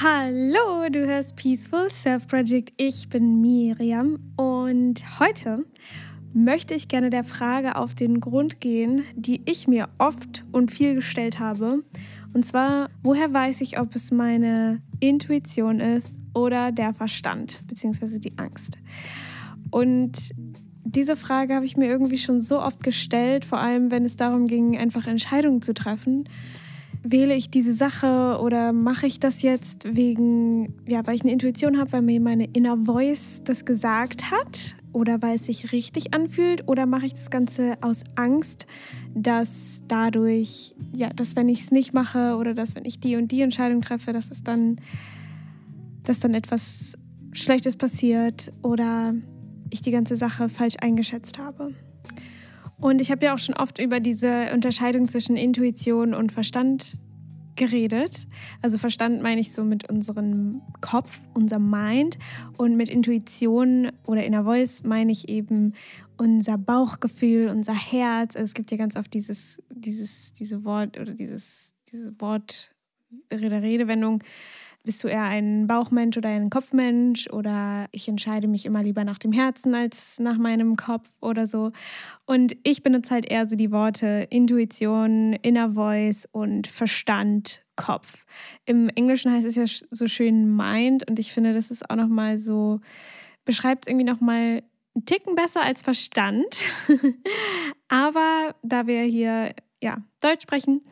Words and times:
Hallo, 0.00 0.88
du 0.92 1.08
hörst 1.08 1.34
Peaceful 1.34 1.90
Self 1.90 2.28
Project. 2.28 2.72
Ich 2.76 3.08
bin 3.08 3.40
Miriam 3.40 4.20
und 4.36 5.02
heute 5.18 5.64
möchte 6.32 6.74
ich 6.74 6.86
gerne 6.86 7.10
der 7.10 7.24
Frage 7.24 7.74
auf 7.74 7.96
den 7.96 8.20
Grund 8.20 8.60
gehen, 8.60 9.02
die 9.16 9.42
ich 9.44 9.66
mir 9.66 9.88
oft 9.98 10.44
und 10.52 10.70
viel 10.70 10.94
gestellt 10.94 11.40
habe. 11.40 11.82
Und 12.32 12.46
zwar, 12.46 12.90
woher 13.02 13.32
weiß 13.32 13.60
ich, 13.60 13.80
ob 13.80 13.96
es 13.96 14.12
meine 14.12 14.80
Intuition 15.00 15.80
ist 15.80 16.14
oder 16.32 16.70
der 16.70 16.94
Verstand, 16.94 17.66
beziehungsweise 17.66 18.20
die 18.20 18.38
Angst? 18.38 18.78
Und 19.72 20.30
diese 20.84 21.16
Frage 21.16 21.56
habe 21.56 21.66
ich 21.66 21.76
mir 21.76 21.86
irgendwie 21.86 22.18
schon 22.18 22.40
so 22.40 22.62
oft 22.62 22.84
gestellt, 22.84 23.44
vor 23.44 23.58
allem 23.58 23.90
wenn 23.90 24.04
es 24.04 24.14
darum 24.14 24.46
ging, 24.46 24.78
einfach 24.78 25.08
Entscheidungen 25.08 25.60
zu 25.60 25.74
treffen. 25.74 26.28
Wähle 27.02 27.34
ich 27.34 27.50
diese 27.50 27.72
Sache 27.72 28.38
oder 28.40 28.72
mache 28.72 29.06
ich 29.06 29.20
das 29.20 29.42
jetzt 29.42 29.84
wegen, 29.84 30.74
ja, 30.86 31.06
weil 31.06 31.14
ich 31.14 31.22
eine 31.22 31.32
Intuition 31.32 31.78
habe, 31.78 31.92
weil 31.92 32.02
mir 32.02 32.20
meine 32.20 32.44
Inner 32.44 32.76
Voice 32.84 33.42
das 33.44 33.64
gesagt 33.64 34.30
hat 34.30 34.76
oder 34.92 35.22
weil 35.22 35.36
es 35.36 35.44
sich 35.44 35.72
richtig 35.72 36.14
anfühlt 36.14 36.66
oder 36.66 36.86
mache 36.86 37.06
ich 37.06 37.14
das 37.14 37.30
Ganze 37.30 37.76
aus 37.82 38.04
Angst, 38.16 38.66
dass 39.14 39.82
dadurch, 39.86 40.74
ja, 40.94 41.10
dass 41.10 41.36
wenn 41.36 41.48
ich 41.48 41.60
es 41.60 41.70
nicht 41.70 41.94
mache 41.94 42.36
oder 42.36 42.54
dass 42.54 42.74
wenn 42.74 42.84
ich 42.84 42.98
die 42.98 43.16
und 43.16 43.30
die 43.30 43.42
Entscheidung 43.42 43.80
treffe, 43.80 44.12
dass 44.12 44.30
es 44.30 44.42
dann, 44.42 44.80
dass 46.02 46.20
dann 46.20 46.34
etwas 46.34 46.98
Schlechtes 47.32 47.76
passiert 47.76 48.52
oder 48.62 49.14
ich 49.70 49.82
die 49.82 49.90
ganze 49.90 50.16
Sache 50.16 50.48
falsch 50.48 50.76
eingeschätzt 50.80 51.38
habe. 51.38 51.74
Und 52.80 53.00
ich 53.00 53.10
habe 53.10 53.26
ja 53.26 53.34
auch 53.34 53.38
schon 53.38 53.56
oft 53.56 53.78
über 53.78 54.00
diese 54.00 54.52
Unterscheidung 54.54 55.08
zwischen 55.08 55.36
Intuition 55.36 56.14
und 56.14 56.32
Verstand 56.32 57.00
geredet. 57.58 58.26
Also 58.62 58.78
Verstand 58.78 59.20
meine 59.20 59.40
ich 59.40 59.52
so 59.52 59.64
mit 59.64 59.90
unserem 59.90 60.62
Kopf, 60.80 61.20
unserem 61.34 61.68
Mind. 61.68 62.18
Und 62.56 62.76
mit 62.76 62.88
Intuition 62.88 63.90
oder 64.06 64.24
Inner 64.24 64.44
Voice 64.44 64.84
meine 64.84 65.12
ich 65.12 65.28
eben 65.28 65.74
unser 66.16 66.56
Bauchgefühl, 66.56 67.48
unser 67.48 67.74
Herz. 67.74 68.36
Also 68.36 68.46
es 68.46 68.54
gibt 68.54 68.70
ja 68.70 68.76
ganz 68.76 68.96
oft 68.96 69.12
dieses, 69.12 69.62
dieses, 69.70 70.32
diese 70.32 70.64
Wort 70.64 70.98
oder 70.98 71.12
dieses, 71.14 71.74
diese 71.90 72.18
Wort, 72.20 72.74
Redewendung, 73.30 74.22
bist 74.84 75.04
du 75.04 75.08
eher 75.08 75.24
ein 75.24 75.66
Bauchmensch 75.66 76.16
oder 76.16 76.30
ein 76.30 76.50
Kopfmensch 76.50 77.28
oder 77.30 77.86
ich 77.92 78.08
entscheide 78.08 78.48
mich 78.48 78.64
immer 78.64 78.82
lieber 78.82 79.04
nach 79.04 79.18
dem 79.18 79.32
Herzen 79.32 79.74
als 79.74 80.18
nach 80.18 80.38
meinem 80.38 80.76
Kopf 80.76 81.08
oder 81.20 81.46
so. 81.46 81.72
Und 82.26 82.56
ich 82.62 82.82
benutze 82.82 83.14
halt 83.14 83.30
eher 83.30 83.48
so 83.48 83.56
die 83.56 83.70
Worte 83.70 84.26
Intuition, 84.30 85.34
Inner 85.34 85.72
Voice 85.72 86.26
und 86.32 86.66
Verstand, 86.66 87.64
Kopf. 87.76 88.24
Im 88.64 88.88
Englischen 88.88 89.32
heißt 89.32 89.46
es 89.46 89.56
ja 89.56 89.64
so 89.90 90.08
schön 90.08 90.56
Mind 90.56 91.08
und 91.08 91.18
ich 91.18 91.32
finde, 91.32 91.54
das 91.54 91.70
ist 91.70 91.88
auch 91.90 91.96
nochmal 91.96 92.38
so, 92.38 92.80
beschreibt 93.44 93.84
es 93.84 93.90
irgendwie 93.90 94.10
nochmal 94.10 94.62
einen 94.94 95.04
Ticken 95.04 95.34
besser 95.34 95.62
als 95.62 95.82
Verstand. 95.82 96.64
Aber 97.88 98.54
da 98.62 98.86
wir 98.86 99.02
hier 99.02 99.54
ja, 99.82 99.98
Deutsch 100.20 100.42
sprechen, 100.42 100.82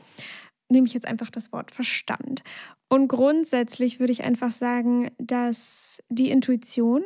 nehme 0.68 0.86
ich 0.86 0.94
jetzt 0.94 1.06
einfach 1.06 1.30
das 1.30 1.52
Wort 1.52 1.70
Verstand. 1.70 2.42
Und 2.88 3.08
grundsätzlich 3.08 3.98
würde 3.98 4.12
ich 4.12 4.24
einfach 4.24 4.52
sagen, 4.52 5.10
dass 5.18 6.02
die 6.08 6.30
Intuition 6.30 7.02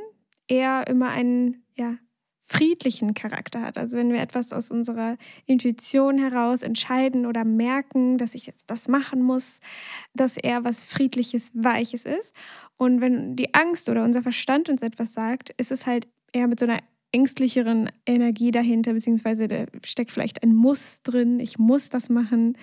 eher 0.46 0.86
immer 0.86 1.08
einen 1.08 1.64
ja, 1.74 1.96
friedlichen 2.42 3.14
Charakter 3.14 3.62
hat. 3.62 3.78
Also 3.78 3.96
wenn 3.96 4.12
wir 4.12 4.20
etwas 4.20 4.52
aus 4.52 4.70
unserer 4.70 5.16
Intuition 5.46 6.18
heraus 6.18 6.62
entscheiden 6.62 7.24
oder 7.24 7.44
merken, 7.44 8.18
dass 8.18 8.34
ich 8.34 8.46
jetzt 8.46 8.70
das 8.70 8.88
machen 8.88 9.22
muss, 9.22 9.60
dass 10.14 10.36
eher 10.36 10.64
was 10.64 10.84
friedliches, 10.84 11.52
weiches 11.54 12.04
ist. 12.04 12.34
Und 12.76 13.00
wenn 13.00 13.36
die 13.36 13.54
Angst 13.54 13.88
oder 13.88 14.02
unser 14.04 14.22
Verstand 14.22 14.68
uns 14.68 14.82
etwas 14.82 15.12
sagt, 15.12 15.50
ist 15.58 15.70
es 15.70 15.86
halt 15.86 16.08
eher 16.32 16.48
mit 16.48 16.58
so 16.58 16.66
einer 16.66 16.80
ängstlicheren 17.12 17.90
Energie 18.06 18.50
dahinter, 18.50 18.92
beziehungsweise 18.92 19.48
da 19.48 19.64
steckt 19.84 20.12
vielleicht 20.12 20.42
ein 20.42 20.54
Muss 20.54 21.02
drin, 21.02 21.40
ich 21.40 21.58
muss 21.58 21.88
das 21.88 22.08
machen. 22.08 22.56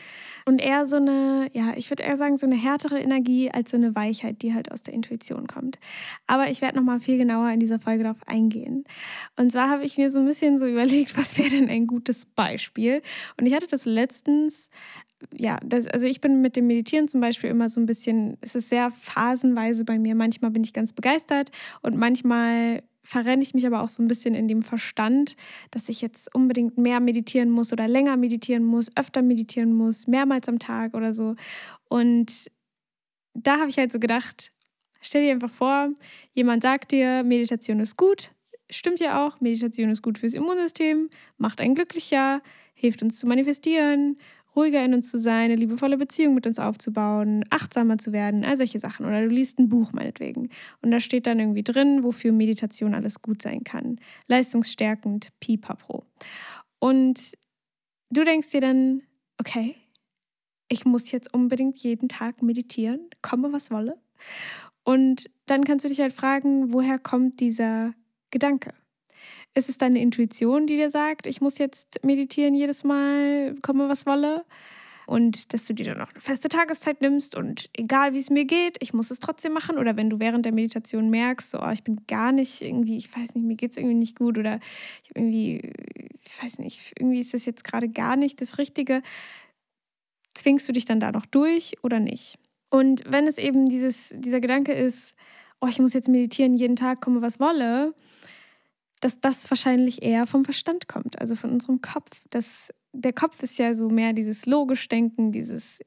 Und 0.46 0.60
eher 0.60 0.86
so 0.86 0.96
eine, 0.96 1.48
ja, 1.52 1.74
ich 1.76 1.90
würde 1.90 2.04
eher 2.04 2.16
sagen, 2.16 2.38
so 2.38 2.46
eine 2.46 2.56
härtere 2.56 3.00
Energie 3.00 3.52
als 3.52 3.72
so 3.72 3.78
eine 3.78 3.96
Weichheit, 3.96 4.42
die 4.42 4.54
halt 4.54 4.72
aus 4.72 4.84
der 4.84 4.94
Intuition 4.94 5.48
kommt. 5.48 5.80
Aber 6.28 6.50
ich 6.50 6.62
werde 6.62 6.78
nochmal 6.78 7.00
viel 7.00 7.18
genauer 7.18 7.50
in 7.50 7.60
dieser 7.60 7.80
Folge 7.80 8.04
darauf 8.04 8.26
eingehen. 8.26 8.86
Und 9.36 9.52
zwar 9.52 9.70
habe 9.70 9.84
ich 9.84 9.98
mir 9.98 10.12
so 10.12 10.20
ein 10.20 10.26
bisschen 10.26 10.58
so 10.58 10.66
überlegt, 10.66 11.18
was 11.18 11.38
wäre 11.38 11.50
denn 11.50 11.70
ein 11.70 11.88
gutes 11.88 12.26
Beispiel? 12.26 13.02
Und 13.38 13.46
ich 13.46 13.54
hatte 13.54 13.68
das 13.68 13.86
letztens 13.86 14.70
ja, 15.34 15.58
das, 15.64 15.88
also 15.88 16.06
ich 16.06 16.22
bin 16.22 16.42
mit 16.42 16.56
dem 16.56 16.68
Meditieren 16.68 17.08
zum 17.08 17.22
Beispiel 17.22 17.50
immer 17.50 17.70
so 17.70 17.80
ein 17.80 17.88
bisschen, 17.88 18.38
es 18.42 18.56
ist 18.56 18.70
sehr 18.70 18.92
phasenweise 18.92 19.84
bei 19.84 19.98
mir. 19.98 20.14
Manchmal 20.14 20.52
bin 20.52 20.64
ich 20.64 20.74
ganz 20.74 20.94
begeistert 20.94 21.50
und 21.82 21.98
manchmal 21.98 22.84
verrenne 23.08 23.42
ich 23.42 23.54
mich 23.54 23.66
aber 23.66 23.82
auch 23.82 23.88
so 23.88 24.04
ein 24.04 24.10
bisschen 24.10 24.36
in 24.36 24.50
dem 24.50 24.64
Verstand, 24.64 25.38
dass 25.72 25.88
ich 25.88 26.02
jetzt 26.02 26.36
unbedingt 26.36 26.78
mehr 26.78 27.00
meditieren 27.00 27.50
muss 27.50 27.72
oder 27.72 27.88
länger 27.88 28.18
meditieren 28.18 28.66
muss, 28.66 28.92
öfter 28.98 29.22
meditieren 29.22 29.74
muss, 29.74 30.08
mehrmals 30.08 30.50
am 30.50 30.60
Tag 30.60 30.94
oder 30.94 31.14
so. 31.14 31.36
Und 31.88 32.52
da 33.34 33.60
habe 33.60 33.70
ich 33.70 33.78
halt 33.78 33.94
so 33.94 34.00
gedacht, 34.00 34.52
stell 35.00 35.24
dir 35.24 35.32
einfach 35.32 35.50
vor, 35.50 35.90
jemand 36.34 36.64
sagt 36.64 36.92
dir, 36.92 37.24
Meditation 37.24 37.80
ist 37.80 37.96
gut. 37.96 38.32
Stimmt 38.70 39.00
ja 39.00 39.26
auch, 39.26 39.40
Meditation 39.40 39.90
ist 39.90 40.02
gut 40.02 40.18
fürs 40.18 40.34
Immunsystem, 40.34 41.10
macht 41.38 41.62
einen 41.62 41.76
glücklicher, 41.76 42.42
hilft 42.74 43.02
uns 43.04 43.20
zu 43.20 43.26
manifestieren 43.26 44.18
ruhiger 44.58 44.84
in 44.84 44.94
uns 44.94 45.12
zu 45.12 45.20
sein, 45.20 45.46
eine 45.46 45.56
liebevolle 45.56 45.98
Beziehung 45.98 46.34
mit 46.34 46.48
uns 46.48 46.60
aufzubauen, 46.60 47.46
achtsamer 47.50 47.98
zu 47.98 48.12
werden, 48.12 48.44
all 48.44 48.58
solche 48.58 48.80
Sachen. 48.80 49.06
Oder 49.06 49.22
du 49.22 49.28
liest 49.28 49.60
ein 49.60 49.70
Buch 49.70 49.94
meinetwegen. 49.94 50.50
Und 50.82 50.92
da 50.92 51.00
steht 51.00 51.28
dann 51.28 51.40
irgendwie 51.40 51.64
drin, 51.64 52.04
wofür 52.04 52.32
Meditation 52.32 52.96
alles 52.96 53.22
gut 53.22 53.42
sein 53.42 53.64
kann. 53.64 54.00
Leistungsstärkend, 54.28 55.30
pipapo. 55.40 56.04
Und 56.80 57.38
du 58.10 58.24
denkst 58.24 58.50
dir 58.50 58.62
dann, 58.62 59.04
okay, 59.40 59.76
ich 60.70 60.86
muss 60.86 61.12
jetzt 61.12 61.34
unbedingt 61.34 61.78
jeden 61.78 62.10
Tag 62.10 62.42
meditieren, 62.42 63.10
komme 63.22 63.54
was 63.54 63.72
wolle. 63.72 63.98
Und 64.84 65.30
dann 65.46 65.64
kannst 65.64 65.86
du 65.86 65.90
dich 65.90 66.02
halt 66.02 66.14
fragen, 66.14 66.74
woher 66.74 66.98
kommt 66.98 67.40
dieser 67.40 67.94
Gedanke? 68.32 68.74
Ist 69.58 69.70
es 69.70 69.80
deine 69.80 70.00
Intuition, 70.00 70.68
die 70.68 70.76
dir 70.76 70.92
sagt, 70.92 71.26
ich 71.26 71.42
muss 71.42 71.58
jetzt 71.58 72.04
meditieren 72.04 72.54
jedes 72.54 72.84
Mal, 72.84 73.56
komme 73.64 73.90
was 73.90 74.06
wolle? 74.06 74.46
Und 75.08 75.52
dass 75.52 75.66
du 75.66 75.74
dir 75.74 75.86
dann 75.86 76.02
auch 76.02 76.12
eine 76.12 76.20
feste 76.20 76.48
Tageszeit 76.48 77.02
nimmst 77.02 77.34
und 77.34 77.68
egal 77.74 78.14
wie 78.14 78.20
es 78.20 78.30
mir 78.30 78.46
geht, 78.46 78.78
ich 78.82 78.94
muss 78.94 79.10
es 79.10 79.20
trotzdem 79.20 79.54
machen. 79.54 79.80
Oder 79.80 79.98
wenn 79.98 80.12
du 80.12 80.20
während 80.20 80.46
der 80.46 80.54
Meditation 80.54 81.10
merkst, 81.10 81.50
so, 81.50 81.60
oh, 81.60 81.72
ich 81.72 81.84
bin 81.84 82.02
gar 82.08 82.32
nicht 82.32 82.62
irgendwie, 82.62 82.98
ich 82.98 83.12
weiß 83.12 83.34
nicht, 83.34 83.48
mir 83.48 83.56
geht 83.56 83.72
es 83.72 83.78
irgendwie 83.78 83.96
nicht 83.96 84.16
gut 84.16 84.38
oder 84.38 84.60
ich 85.04 85.16
irgendwie, 85.16 85.72
ich 86.24 86.44
weiß 86.44 86.60
nicht, 86.60 86.94
irgendwie 87.00 87.22
ist 87.22 87.34
das 87.34 87.46
jetzt 87.46 87.64
gerade 87.64 87.90
gar 87.90 88.16
nicht 88.16 88.40
das 88.42 88.60
Richtige, 88.60 89.02
zwingst 90.36 90.70
du 90.70 90.74
dich 90.74 90.86
dann 90.86 91.00
da 91.00 91.12
noch 91.12 91.26
durch 91.26 91.74
oder 91.82 92.00
nicht? 92.00 92.38
Und 92.70 93.02
wenn 93.08 93.26
es 93.26 93.40
eben 93.40 93.66
dieses, 93.66 94.14
dieser 94.18 94.40
Gedanke 94.40 94.74
ist, 94.74 95.16
oh, 95.62 95.68
ich 95.68 95.80
muss 95.80 95.94
jetzt 95.94 96.10
meditieren 96.10 96.54
jeden 96.54 96.76
Tag, 96.76 97.02
komme 97.02 97.24
was 97.24 97.40
wolle, 97.40 97.96
dass 99.00 99.20
das 99.20 99.50
wahrscheinlich 99.50 100.02
eher 100.02 100.26
vom 100.26 100.44
Verstand 100.44 100.88
kommt, 100.88 101.20
also 101.20 101.36
von 101.36 101.52
unserem 101.52 101.82
Kopf. 101.82 102.10
Das, 102.30 102.74
der 102.94 103.14
Kopf 103.14 103.44
ist 103.44 103.60
ja 103.60 103.74
so 103.74 103.90
mehr 103.90 104.14
dieses 104.14 104.46
logisch 104.46 104.88
Denken, 104.90 105.32
dieses 105.32 105.80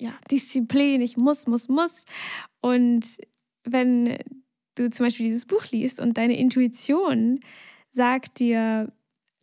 ja, 0.00 0.12
Disziplin, 0.30 1.00
ich 1.00 1.16
muss, 1.16 1.46
muss, 1.46 1.68
muss. 1.68 2.04
Und 2.60 3.18
wenn 3.64 4.18
du 4.74 4.90
zum 4.90 5.06
Beispiel 5.06 5.26
dieses 5.26 5.46
Buch 5.46 5.64
liest 5.70 6.00
und 6.00 6.18
deine 6.18 6.36
Intuition 6.36 7.40
sagt 7.90 8.40
dir, 8.40 8.92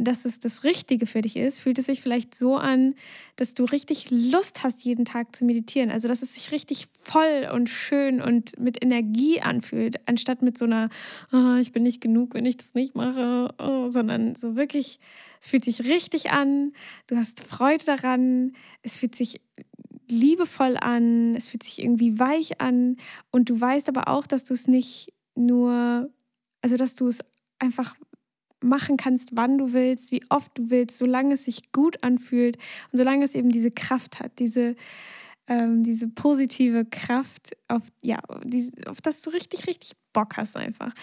dass 0.03 0.25
es 0.25 0.39
das 0.39 0.63
Richtige 0.63 1.06
für 1.06 1.22
dich 1.22 1.35
ist, 1.35 1.59
fühlt 1.59 1.78
es 1.79 1.85
sich 1.85 2.01
vielleicht 2.01 2.35
so 2.35 2.57
an, 2.57 2.95
dass 3.35 3.53
du 3.53 3.66
richtig 3.66 4.09
Lust 4.09 4.63
hast, 4.63 4.84
jeden 4.84 5.06
Tag 5.06 5.35
zu 5.35 5.45
meditieren. 5.45 5.91
Also, 5.91 6.07
dass 6.07 6.22
es 6.22 6.34
sich 6.34 6.51
richtig 6.51 6.88
voll 6.91 7.50
und 7.53 7.70
schön 7.70 8.22
und 8.22 8.59
mit 8.59 8.84
Energie 8.84 9.41
anfühlt, 9.41 10.08
anstatt 10.08 10.41
mit 10.41 10.58
so 10.58 10.66
einer, 10.66 10.90
oh, 11.31 11.55
ich 11.59 11.72
bin 11.72 11.84
nicht 11.84 12.02
genug, 12.02 12.34
wenn 12.34 12.46
ich 12.46 12.58
das 12.58 12.73
nicht 12.73 12.96
mache, 12.96 13.53
oh, 13.59 13.90
sondern 13.90 14.35
so 14.35 14.55
wirklich, 14.55 14.99
es 15.40 15.47
fühlt 15.47 15.66
sich 15.66 15.84
richtig 15.85 16.31
an, 16.31 16.73
du 17.08 17.17
hast 17.17 17.41
Freude 17.41 17.85
daran, 17.85 18.53
es 18.81 18.96
fühlt 18.96 19.16
sich 19.16 19.41
liebevoll 20.08 20.78
an, 20.78 21.35
es 21.35 21.47
fühlt 21.47 21.64
sich 21.64 21.81
irgendwie 21.81 22.20
weich 22.20 22.59
an 22.59 22.97
und 23.31 23.49
du 23.49 23.59
weißt 23.59 23.87
aber 23.87 24.09
auch, 24.09 24.28
dass 24.28 24.43
du 24.43 24.53
es 24.53 24.67
nicht 24.67 25.14
nur, 25.35 26.09
also 26.61 26.78
dass 26.78 26.96
du 26.96 27.08
es 27.08 27.20
einfach 27.59 27.96
machen 28.61 28.97
kannst, 28.97 29.29
wann 29.34 29.58
du 29.58 29.73
willst, 29.73 30.11
wie 30.11 30.23
oft 30.29 30.58
du 30.58 30.69
willst, 30.69 30.97
solange 30.97 31.34
es 31.34 31.46
sich 31.46 31.72
gut 31.72 32.03
anfühlt 32.03 32.58
und 32.91 32.97
solange 32.97 33.25
es 33.25 33.35
eben 33.35 33.49
diese 33.49 33.72
Kraft 33.72 34.19
hat, 34.19 34.40
diese, 34.40 34.75
ähm, 35.47 35.84
diese 35.84 36.08
positive 36.08 36.85
Kraft, 36.85 37.52
auf, 37.67 37.84
ja, 38.02 38.19
auf 38.87 39.02
das 39.02 39.22
du 39.22 39.31
richtig, 39.31 39.67
richtig 39.67 39.93
Bock 40.13 40.37
hast 40.37 40.55
einfach. 40.58 40.93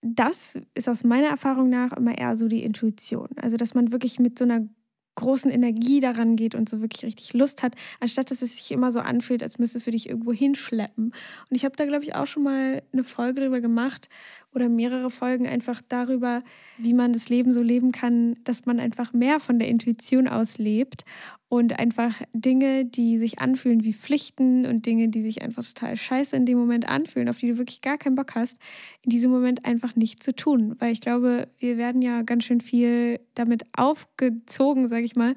Das 0.00 0.56
ist 0.74 0.88
aus 0.88 1.02
meiner 1.02 1.28
Erfahrung 1.28 1.68
nach 1.70 1.92
immer 1.92 2.16
eher 2.16 2.36
so 2.36 2.46
die 2.46 2.62
Intuition. 2.62 3.28
Also, 3.36 3.56
dass 3.56 3.74
man 3.74 3.90
wirklich 3.90 4.20
mit 4.20 4.38
so 4.38 4.44
einer 4.44 4.68
großen 5.18 5.50
Energie 5.50 6.00
daran 6.00 6.36
geht 6.36 6.54
und 6.54 6.68
so 6.68 6.80
wirklich 6.80 7.04
richtig 7.04 7.34
Lust 7.34 7.62
hat, 7.62 7.74
anstatt 8.00 8.30
dass 8.30 8.42
es 8.42 8.56
sich 8.56 8.70
immer 8.70 8.92
so 8.92 9.00
anfühlt, 9.00 9.42
als 9.42 9.58
müsstest 9.58 9.86
du 9.86 9.90
dich 9.90 10.08
irgendwo 10.08 10.32
hinschleppen. 10.32 11.06
Und 11.06 11.56
ich 11.56 11.64
habe 11.64 11.76
da, 11.76 11.84
glaube 11.84 12.04
ich, 12.04 12.14
auch 12.14 12.26
schon 12.26 12.44
mal 12.44 12.82
eine 12.92 13.04
Folge 13.04 13.40
darüber 13.40 13.60
gemacht 13.60 14.08
oder 14.54 14.68
mehrere 14.68 15.10
Folgen 15.10 15.46
einfach 15.46 15.82
darüber, 15.88 16.42
wie 16.78 16.94
man 16.94 17.12
das 17.12 17.28
Leben 17.28 17.52
so 17.52 17.62
leben 17.62 17.92
kann, 17.92 18.36
dass 18.44 18.64
man 18.64 18.80
einfach 18.80 19.12
mehr 19.12 19.40
von 19.40 19.58
der 19.58 19.68
Intuition 19.68 20.28
aus 20.28 20.58
lebt 20.58 21.04
und 21.50 21.78
einfach 21.78 22.20
Dinge, 22.34 22.84
die 22.84 23.16
sich 23.18 23.40
anfühlen 23.40 23.82
wie 23.82 23.94
Pflichten 23.94 24.66
und 24.66 24.84
Dinge, 24.84 25.08
die 25.08 25.22
sich 25.22 25.40
einfach 25.40 25.64
total 25.64 25.96
scheiße 25.96 26.36
in 26.36 26.44
dem 26.44 26.58
Moment 26.58 26.86
anfühlen, 26.88 27.28
auf 27.28 27.38
die 27.38 27.48
du 27.48 27.56
wirklich 27.56 27.80
gar 27.80 27.96
keinen 27.96 28.16
Bock 28.16 28.34
hast, 28.34 28.58
in 29.02 29.10
diesem 29.10 29.30
Moment 29.30 29.64
einfach 29.64 29.96
nicht 29.96 30.22
zu 30.22 30.34
tun. 30.34 30.76
Weil 30.78 30.92
ich 30.92 31.00
glaube, 31.00 31.48
wir 31.58 31.78
werden 31.78 32.02
ja 32.02 32.20
ganz 32.20 32.44
schön 32.44 32.60
viel 32.60 33.20
damit 33.34 33.64
aufgezogen, 33.72 34.88
sage 34.88 35.04
ich 35.04 35.16
mal, 35.16 35.34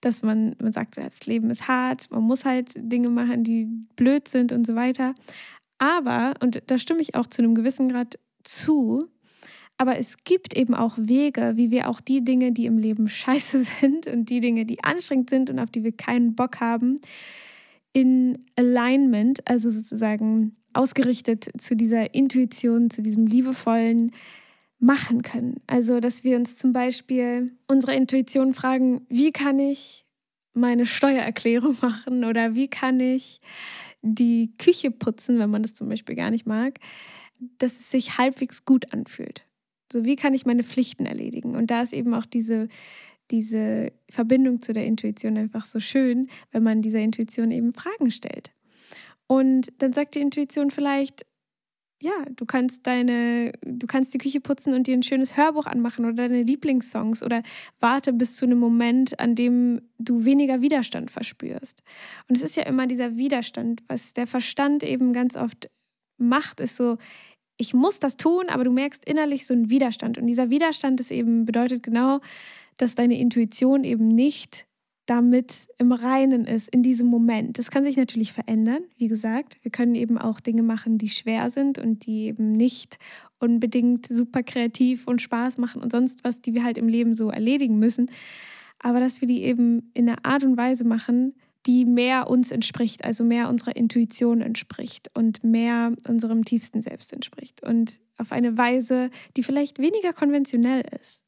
dass 0.00 0.22
man, 0.22 0.56
man 0.60 0.72
sagt, 0.72 0.96
das 0.96 1.26
Leben 1.26 1.50
ist 1.50 1.68
hart, 1.68 2.10
man 2.10 2.22
muss 2.22 2.46
halt 2.46 2.72
Dinge 2.76 3.10
machen, 3.10 3.44
die 3.44 3.66
blöd 3.96 4.28
sind 4.28 4.52
und 4.52 4.66
so 4.66 4.74
weiter. 4.74 5.14
Aber, 5.76 6.34
und 6.40 6.62
da 6.66 6.78
stimme 6.78 7.00
ich 7.00 7.14
auch 7.14 7.26
zu 7.26 7.42
einem 7.42 7.54
gewissen 7.54 7.90
Grad 7.90 8.18
zu, 8.44 9.08
aber 9.80 9.96
es 9.96 10.24
gibt 10.24 10.54
eben 10.58 10.74
auch 10.74 10.98
Wege, 10.98 11.54
wie 11.56 11.70
wir 11.70 11.88
auch 11.88 12.02
die 12.02 12.22
Dinge, 12.22 12.52
die 12.52 12.66
im 12.66 12.76
Leben 12.76 13.08
scheiße 13.08 13.64
sind 13.80 14.06
und 14.08 14.28
die 14.28 14.40
Dinge, 14.40 14.66
die 14.66 14.84
anstrengend 14.84 15.30
sind 15.30 15.48
und 15.48 15.58
auf 15.58 15.70
die 15.70 15.82
wir 15.82 15.92
keinen 15.92 16.34
Bock 16.34 16.60
haben, 16.60 17.00
in 17.94 18.44
Alignment, 18.56 19.40
also 19.48 19.70
sozusagen 19.70 20.52
ausgerichtet 20.74 21.50
zu 21.58 21.74
dieser 21.74 22.14
Intuition, 22.14 22.90
zu 22.90 23.00
diesem 23.00 23.26
liebevollen 23.26 24.12
machen 24.78 25.22
können. 25.22 25.62
Also, 25.66 25.98
dass 25.98 26.24
wir 26.24 26.36
uns 26.36 26.58
zum 26.58 26.74
Beispiel 26.74 27.56
unsere 27.66 27.94
Intuition 27.94 28.52
fragen, 28.52 29.06
wie 29.08 29.32
kann 29.32 29.58
ich 29.58 30.04
meine 30.52 30.84
Steuererklärung 30.84 31.78
machen 31.82 32.24
oder 32.24 32.54
wie 32.54 32.68
kann 32.68 33.00
ich 33.00 33.40
die 34.02 34.52
Küche 34.58 34.90
putzen, 34.90 35.38
wenn 35.38 35.48
man 35.48 35.62
das 35.62 35.74
zum 35.74 35.88
Beispiel 35.88 36.16
gar 36.16 36.30
nicht 36.30 36.46
mag, 36.46 36.78
dass 37.56 37.72
es 37.80 37.90
sich 37.90 38.18
halbwegs 38.18 38.66
gut 38.66 38.92
anfühlt. 38.92 39.46
So, 39.92 40.04
wie 40.04 40.16
kann 40.16 40.34
ich 40.34 40.46
meine 40.46 40.62
Pflichten 40.62 41.06
erledigen? 41.06 41.56
Und 41.56 41.70
da 41.70 41.82
ist 41.82 41.92
eben 41.92 42.14
auch 42.14 42.26
diese, 42.26 42.68
diese 43.30 43.92
Verbindung 44.08 44.60
zu 44.60 44.72
der 44.72 44.86
Intuition 44.86 45.36
einfach 45.36 45.64
so 45.64 45.80
schön, 45.80 46.28
wenn 46.52 46.62
man 46.62 46.82
dieser 46.82 47.00
Intuition 47.00 47.50
eben 47.50 47.72
Fragen 47.72 48.10
stellt. 48.10 48.50
Und 49.26 49.72
dann 49.78 49.92
sagt 49.92 50.14
die 50.14 50.20
Intuition 50.20 50.70
vielleicht, 50.70 51.26
ja, 52.02 52.24
du 52.34 52.46
kannst 52.46 52.86
deine, 52.86 53.52
du 53.62 53.86
kannst 53.86 54.14
die 54.14 54.18
Küche 54.18 54.40
putzen 54.40 54.72
und 54.72 54.86
dir 54.86 54.94
ein 54.94 55.02
schönes 55.02 55.36
Hörbuch 55.36 55.66
anmachen 55.66 56.06
oder 56.06 56.14
deine 56.14 56.42
Lieblingssongs 56.42 57.22
oder 57.22 57.42
warte 57.78 58.12
bis 58.12 58.36
zu 58.36 58.46
einem 58.46 58.58
Moment, 58.58 59.20
an 59.20 59.34
dem 59.34 59.82
du 59.98 60.24
weniger 60.24 60.62
Widerstand 60.62 61.10
verspürst. 61.10 61.82
Und 62.28 62.36
es 62.36 62.42
ist 62.42 62.56
ja 62.56 62.62
immer 62.62 62.86
dieser 62.86 63.18
Widerstand, 63.18 63.82
was 63.86 64.14
der 64.14 64.26
Verstand 64.26 64.82
eben 64.82 65.12
ganz 65.12 65.36
oft 65.36 65.68
macht, 66.16 66.60
ist 66.60 66.76
so, 66.76 66.96
ich 67.60 67.74
muss 67.74 67.98
das 67.98 68.16
tun, 68.16 68.48
aber 68.48 68.64
du 68.64 68.72
merkst 68.72 69.04
innerlich 69.04 69.46
so 69.46 69.52
einen 69.52 69.68
Widerstand. 69.68 70.16
Und 70.16 70.26
dieser 70.26 70.48
Widerstand 70.48 70.98
ist 70.98 71.10
eben, 71.10 71.44
bedeutet 71.44 71.82
genau, 71.82 72.20
dass 72.78 72.94
deine 72.94 73.18
Intuition 73.18 73.84
eben 73.84 74.08
nicht 74.08 74.66
damit 75.04 75.68
im 75.76 75.92
Reinen 75.92 76.46
ist 76.46 76.68
in 76.68 76.82
diesem 76.82 77.08
Moment. 77.08 77.58
Das 77.58 77.70
kann 77.70 77.84
sich 77.84 77.96
natürlich 77.96 78.32
verändern, 78.32 78.84
wie 78.96 79.08
gesagt. 79.08 79.58
Wir 79.62 79.70
können 79.70 79.94
eben 79.94 80.16
auch 80.16 80.40
Dinge 80.40 80.62
machen, 80.62 80.98
die 80.98 81.08
schwer 81.08 81.50
sind 81.50 81.78
und 81.78 82.06
die 82.06 82.26
eben 82.26 82.52
nicht 82.52 82.98
unbedingt 83.38 84.06
super 84.06 84.42
kreativ 84.42 85.06
und 85.06 85.20
Spaß 85.20 85.58
machen 85.58 85.82
und 85.82 85.92
sonst 85.92 86.24
was, 86.24 86.40
die 86.40 86.54
wir 86.54 86.64
halt 86.64 86.78
im 86.78 86.88
Leben 86.88 87.12
so 87.12 87.28
erledigen 87.28 87.78
müssen. 87.78 88.10
Aber 88.78 89.00
dass 89.00 89.20
wir 89.20 89.28
die 89.28 89.42
eben 89.42 89.90
in 89.92 90.08
einer 90.08 90.24
Art 90.24 90.44
und 90.44 90.56
Weise 90.56 90.84
machen, 90.84 91.34
die 91.66 91.84
mehr 91.84 92.28
uns 92.28 92.50
entspricht, 92.50 93.04
also 93.04 93.24
mehr 93.24 93.48
unserer 93.48 93.76
Intuition 93.76 94.40
entspricht 94.40 95.08
und 95.14 95.44
mehr 95.44 95.92
unserem 96.08 96.44
tiefsten 96.44 96.82
Selbst 96.82 97.12
entspricht. 97.12 97.62
Und 97.62 98.00
auf 98.18 98.32
eine 98.32 98.56
Weise, 98.56 99.10
die 99.36 99.42
vielleicht 99.42 99.78
weniger 99.78 100.12
konventionell 100.12 100.84
ist. 101.00 101.24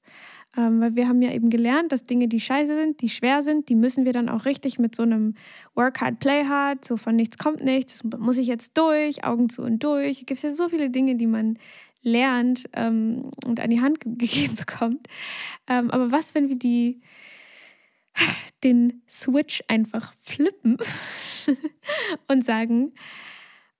Ähm, 0.57 0.81
weil 0.81 0.97
wir 0.97 1.09
haben 1.09 1.23
ja 1.23 1.33
eben 1.33 1.49
gelernt, 1.49 1.93
dass 1.93 2.05
Dinge, 2.05 2.29
die 2.29 2.41
scheiße 2.41 2.77
sind, 2.77 3.01
die 3.01 3.09
schwer 3.09 3.43
sind, 3.43 3.71
die 3.71 3.75
müssen 3.75 4.05
wir 4.05 4.13
dann 4.13 4.29
auch 4.29 4.45
richtig 4.45 4.79
mit 4.79 4.95
so 4.95 5.03
einem 5.03 5.35
Work 5.75 6.03
hard, 6.03 6.19
play 6.19 6.45
hard, 6.45 6.85
so 6.85 6.99
von 6.99 7.17
nichts 7.17 7.39
kommt 7.39 7.65
nichts, 7.65 7.95
das 8.03 8.19
muss 8.19 8.37
ich 8.37 8.49
jetzt 8.49 8.77
durch, 8.77 9.25
Augen 9.25 9.49
zu 9.49 9.63
und 9.63 9.83
durch. 9.83 10.21
Es 10.21 10.27
gibt 10.27 10.43
ja 10.43 10.55
so 10.55 10.69
viele 10.69 10.91
Dinge, 10.91 11.17
die 11.17 11.27
man 11.27 11.59
lernt 12.03 12.69
ähm, 12.75 13.31
und 13.47 13.61
an 13.61 13.71
die 13.71 13.81
Hand 13.81 14.01
gegeben 14.05 14.57
bekommt. 14.57 15.07
Ähm, 15.69 15.91
aber 15.91 16.13
was, 16.13 16.35
wenn 16.35 16.51
wir 16.51 16.59
die 16.59 17.01
den 18.65 19.03
Switch 19.09 19.63
einfach 19.69 20.15
flippen 20.21 20.77
und 22.29 22.45
sagen, 22.45 22.93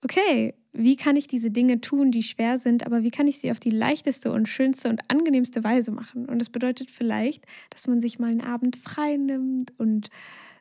okay, 0.03 0.53
wie 0.73 0.95
kann 0.95 1.15
ich 1.15 1.27
diese 1.27 1.51
Dinge 1.51 1.81
tun, 1.81 2.11
die 2.11 2.23
schwer 2.23 2.57
sind, 2.57 2.85
aber 2.85 3.03
wie 3.03 3.11
kann 3.11 3.27
ich 3.27 3.37
sie 3.39 3.51
auf 3.51 3.59
die 3.59 3.69
leichteste 3.69 4.31
und 4.31 4.49
schönste 4.49 4.89
und 4.89 5.01
angenehmste 5.09 5.63
Weise 5.63 5.91
machen? 5.91 6.25
Und 6.25 6.39
das 6.39 6.49
bedeutet 6.49 6.89
vielleicht, 6.89 7.45
dass 7.69 7.87
man 7.87 8.01
sich 8.01 8.19
mal 8.19 8.31
einen 8.31 8.41
Abend 8.41 8.75
frei 8.75 9.15
nimmt 9.17 9.71
und 9.79 10.09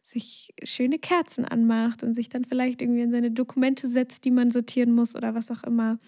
sich 0.02 0.52
schöne 0.64 0.99
Kerzen 0.99 1.44
anmacht 1.44 2.02
und 2.02 2.14
sich 2.14 2.28
dann 2.28 2.44
vielleicht 2.44 2.82
irgendwie 2.82 3.02
in 3.02 3.12
seine 3.12 3.31
Dokumente 3.31 3.88
setzt, 3.88 4.25
die 4.25 4.32
man 4.32 4.50
sortieren 4.50 4.93
muss 4.93 5.14
oder 5.14 5.34
was 5.34 5.50
auch 5.50 5.62
immer 5.62 5.99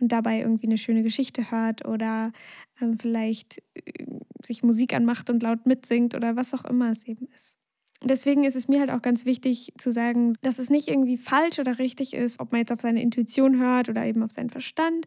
und 0.00 0.10
dabei 0.10 0.40
irgendwie 0.40 0.66
eine 0.66 0.78
schöne 0.78 1.02
Geschichte 1.02 1.50
hört 1.50 1.86
oder 1.86 2.32
ähm, 2.80 2.98
vielleicht 2.98 3.58
äh, 3.74 4.06
sich 4.42 4.62
Musik 4.62 4.94
anmacht 4.94 5.28
und 5.28 5.42
laut 5.42 5.66
mitsingt 5.66 6.14
oder 6.14 6.34
was 6.34 6.54
auch 6.54 6.64
immer 6.64 6.90
es 6.90 7.06
eben 7.06 7.26
ist. 7.26 7.58
Deswegen 8.04 8.42
ist 8.44 8.56
es 8.56 8.66
mir 8.66 8.80
halt 8.80 8.90
auch 8.90 9.02
ganz 9.02 9.26
wichtig 9.26 9.72
zu 9.78 9.92
sagen, 9.92 10.34
dass 10.42 10.58
es 10.58 10.70
nicht 10.70 10.88
irgendwie 10.88 11.16
falsch 11.16 11.60
oder 11.60 11.78
richtig 11.78 12.14
ist, 12.14 12.40
ob 12.40 12.50
man 12.50 12.60
jetzt 12.60 12.72
auf 12.72 12.80
seine 12.80 13.00
Intuition 13.00 13.58
hört 13.60 13.88
oder 13.88 14.04
eben 14.04 14.22
auf 14.24 14.32
seinen 14.32 14.50
Verstand, 14.50 15.06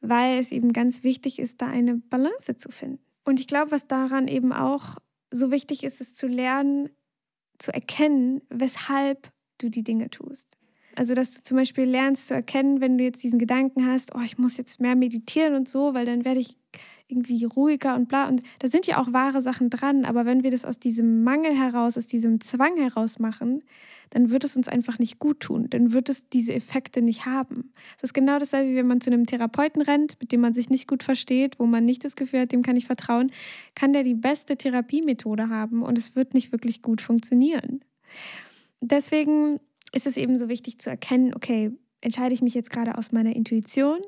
weil 0.00 0.38
es 0.38 0.50
eben 0.50 0.72
ganz 0.72 1.04
wichtig 1.04 1.38
ist, 1.38 1.62
da 1.62 1.68
eine 1.68 1.96
Balance 1.96 2.56
zu 2.56 2.70
finden. 2.70 2.98
Und 3.24 3.38
ich 3.38 3.46
glaube, 3.46 3.70
was 3.70 3.86
daran 3.86 4.26
eben 4.26 4.52
auch 4.52 4.96
so 5.30 5.52
wichtig 5.52 5.84
ist, 5.84 6.00
ist 6.00 6.16
zu 6.16 6.26
lernen, 6.26 6.90
zu 7.62 7.72
erkennen, 7.72 8.42
weshalb 8.50 9.30
du 9.58 9.68
die 9.68 9.84
Dinge 9.84 10.10
tust. 10.10 10.56
Also, 10.94 11.14
dass 11.14 11.30
du 11.32 11.42
zum 11.42 11.56
Beispiel 11.56 11.84
lernst 11.84 12.26
zu 12.26 12.34
erkennen, 12.34 12.80
wenn 12.80 12.98
du 12.98 13.04
jetzt 13.04 13.22
diesen 13.22 13.38
Gedanken 13.38 13.86
hast, 13.86 14.14
oh, 14.14 14.20
ich 14.22 14.36
muss 14.36 14.58
jetzt 14.58 14.80
mehr 14.80 14.94
meditieren 14.94 15.54
und 15.54 15.68
so, 15.68 15.94
weil 15.94 16.04
dann 16.04 16.24
werde 16.24 16.40
ich 16.40 16.58
irgendwie 17.12 17.44
ruhiger 17.44 17.94
und 17.94 18.08
bla. 18.08 18.26
Und 18.26 18.42
da 18.58 18.68
sind 18.68 18.86
ja 18.86 18.98
auch 18.98 19.12
wahre 19.12 19.42
Sachen 19.42 19.70
dran, 19.70 20.04
aber 20.04 20.26
wenn 20.26 20.42
wir 20.42 20.50
das 20.50 20.64
aus 20.64 20.78
diesem 20.78 21.22
Mangel 21.22 21.54
heraus, 21.56 21.96
aus 21.96 22.06
diesem 22.06 22.40
Zwang 22.40 22.76
heraus 22.76 23.18
machen, 23.18 23.62
dann 24.10 24.30
wird 24.30 24.44
es 24.44 24.56
uns 24.56 24.68
einfach 24.68 24.98
nicht 24.98 25.18
gut 25.18 25.40
tun. 25.40 25.68
Dann 25.70 25.92
wird 25.92 26.08
es 26.08 26.28
diese 26.28 26.52
Effekte 26.52 27.00
nicht 27.00 27.24
haben. 27.24 27.72
Es 27.96 28.02
ist 28.04 28.12
genau 28.12 28.38
dasselbe, 28.38 28.72
wie 28.72 28.76
wenn 28.76 28.86
man 28.86 29.00
zu 29.00 29.10
einem 29.10 29.26
Therapeuten 29.26 29.80
rennt, 29.80 30.18
mit 30.20 30.32
dem 30.32 30.40
man 30.40 30.52
sich 30.52 30.68
nicht 30.68 30.86
gut 30.86 31.02
versteht, 31.02 31.58
wo 31.58 31.66
man 31.66 31.84
nicht 31.84 32.04
das 32.04 32.16
Gefühl 32.16 32.40
hat, 32.40 32.52
dem 32.52 32.62
kann 32.62 32.76
ich 32.76 32.86
vertrauen, 32.86 33.30
kann 33.74 33.92
der 33.92 34.02
die 34.02 34.14
beste 34.14 34.56
Therapiemethode 34.56 35.48
haben 35.48 35.82
und 35.82 35.96
es 35.96 36.14
wird 36.14 36.34
nicht 36.34 36.52
wirklich 36.52 36.82
gut 36.82 37.00
funktionieren. 37.00 37.82
Deswegen 38.80 39.60
ist 39.92 40.06
es 40.06 40.16
eben 40.16 40.38
so 40.38 40.48
wichtig 40.48 40.78
zu 40.78 40.90
erkennen, 40.90 41.34
okay, 41.34 41.70
entscheide 42.02 42.34
ich 42.34 42.42
mich 42.42 42.54
jetzt 42.54 42.70
gerade 42.70 42.98
aus 42.98 43.12
meiner 43.12 43.34
Intuition 43.34 44.00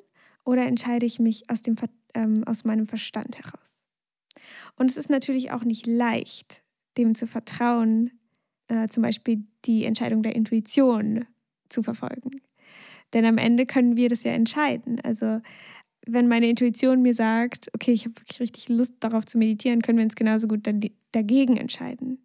oder 0.44 0.66
entscheide 0.66 1.06
ich 1.06 1.18
mich 1.18 1.48
aus 1.48 1.62
dem 1.62 1.76
Vertrauen? 1.76 2.03
Ähm, 2.14 2.44
aus 2.44 2.64
meinem 2.64 2.86
Verstand 2.86 3.38
heraus. 3.38 3.80
Und 4.76 4.90
es 4.90 4.96
ist 4.96 5.10
natürlich 5.10 5.52
auch 5.52 5.64
nicht 5.64 5.86
leicht, 5.86 6.62
dem 6.96 7.14
zu 7.14 7.26
vertrauen, 7.26 8.10
äh, 8.68 8.88
zum 8.88 9.02
Beispiel 9.02 9.44
die 9.64 9.84
Entscheidung 9.84 10.22
der 10.22 10.34
Intuition 10.34 11.26
zu 11.68 11.82
verfolgen. 11.82 12.40
Denn 13.12 13.24
am 13.24 13.38
Ende 13.38 13.66
können 13.66 13.96
wir 13.96 14.08
das 14.08 14.24
ja 14.24 14.32
entscheiden. 14.32 15.00
Also 15.00 15.40
wenn 16.06 16.28
meine 16.28 16.48
Intuition 16.48 17.02
mir 17.02 17.14
sagt, 17.14 17.70
okay, 17.74 17.92
ich 17.92 18.04
habe 18.04 18.16
wirklich 18.16 18.40
richtig 18.40 18.68
Lust 18.68 18.94
darauf 19.00 19.24
zu 19.24 19.38
meditieren, 19.38 19.82
können 19.82 19.98
wir 19.98 20.04
uns 20.04 20.16
genauso 20.16 20.48
gut 20.48 20.68
dagegen 21.12 21.56
entscheiden. 21.56 22.23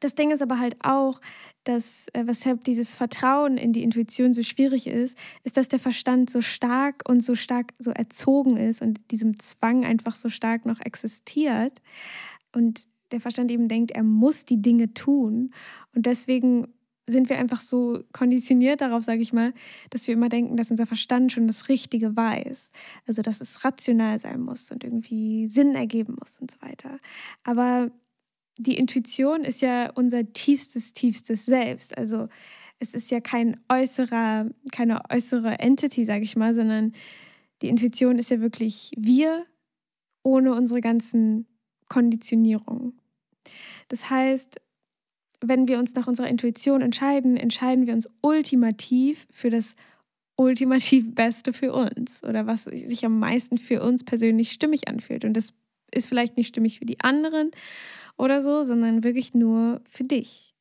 Das 0.00 0.14
Ding 0.14 0.30
ist 0.30 0.42
aber 0.42 0.58
halt 0.58 0.76
auch, 0.84 1.20
dass, 1.64 2.08
äh, 2.12 2.24
weshalb 2.26 2.64
dieses 2.64 2.94
Vertrauen 2.94 3.56
in 3.56 3.72
die 3.72 3.82
Intuition 3.82 4.34
so 4.34 4.42
schwierig 4.42 4.86
ist, 4.86 5.16
ist, 5.44 5.56
dass 5.56 5.68
der 5.68 5.78
Verstand 5.78 6.30
so 6.30 6.40
stark 6.40 7.02
und 7.08 7.22
so 7.22 7.34
stark 7.34 7.72
so 7.78 7.90
erzogen 7.90 8.56
ist 8.56 8.82
und 8.82 9.00
diesem 9.10 9.38
Zwang 9.38 9.84
einfach 9.84 10.16
so 10.16 10.28
stark 10.28 10.66
noch 10.66 10.80
existiert. 10.80 11.80
Und 12.52 12.88
der 13.12 13.20
Verstand 13.20 13.50
eben 13.50 13.68
denkt, 13.68 13.90
er 13.92 14.02
muss 14.02 14.44
die 14.44 14.60
Dinge 14.60 14.94
tun. 14.94 15.52
Und 15.94 16.06
deswegen 16.06 16.66
sind 17.06 17.28
wir 17.28 17.38
einfach 17.38 17.60
so 17.60 18.02
konditioniert 18.12 18.80
darauf, 18.80 19.02
sage 19.02 19.22
ich 19.22 19.32
mal, 19.32 19.52
dass 19.90 20.06
wir 20.06 20.14
immer 20.14 20.28
denken, 20.28 20.56
dass 20.56 20.70
unser 20.70 20.86
Verstand 20.86 21.32
schon 21.32 21.46
das 21.46 21.68
Richtige 21.68 22.16
weiß. 22.16 22.70
Also, 23.06 23.22
dass 23.22 23.40
es 23.40 23.64
rational 23.64 24.18
sein 24.18 24.40
muss 24.40 24.70
und 24.70 24.84
irgendwie 24.84 25.46
Sinn 25.48 25.74
ergeben 25.74 26.16
muss 26.18 26.38
und 26.38 26.50
so 26.50 26.60
weiter. 26.62 26.98
Aber 27.44 27.90
die 28.58 28.76
Intuition 28.76 29.44
ist 29.44 29.62
ja 29.62 29.90
unser 29.94 30.32
tiefstes, 30.32 30.92
tiefstes 30.92 31.46
Selbst. 31.46 31.96
Also 31.96 32.28
es 32.78 32.94
ist 32.94 33.10
ja 33.10 33.20
kein 33.20 33.60
äußerer, 33.68 34.50
keine 34.72 35.02
äußere 35.10 35.58
Entity, 35.58 36.04
sage 36.04 36.24
ich 36.24 36.36
mal, 36.36 36.54
sondern 36.54 36.92
die 37.62 37.68
Intuition 37.68 38.18
ist 38.18 38.30
ja 38.30 38.40
wirklich 38.40 38.92
wir 38.96 39.46
ohne 40.22 40.54
unsere 40.54 40.80
ganzen 40.80 41.46
Konditionierungen. 41.88 43.00
Das 43.88 44.10
heißt, 44.10 44.60
wenn 45.40 45.68
wir 45.68 45.78
uns 45.78 45.94
nach 45.94 46.06
unserer 46.06 46.28
Intuition 46.28 46.82
entscheiden, 46.82 47.36
entscheiden 47.36 47.86
wir 47.86 47.94
uns 47.94 48.08
ultimativ 48.20 49.26
für 49.30 49.50
das 49.50 49.74
ultimativ 50.36 51.14
Beste 51.14 51.52
für 51.52 51.72
uns 51.72 52.22
oder 52.24 52.46
was 52.46 52.64
sich 52.64 53.04
am 53.04 53.18
meisten 53.18 53.58
für 53.58 53.82
uns 53.82 54.04
persönlich 54.04 54.52
stimmig 54.52 54.88
anfühlt. 54.88 55.24
Und 55.24 55.36
das 55.36 55.52
ist 55.94 56.06
vielleicht 56.06 56.36
nicht 56.36 56.48
stimmig 56.48 56.78
für 56.78 56.86
die 56.86 57.00
anderen 57.00 57.50
oder 58.16 58.40
so, 58.40 58.62
sondern 58.62 59.04
wirklich 59.04 59.34
nur 59.34 59.80
für 59.88 60.04
dich. 60.04 60.54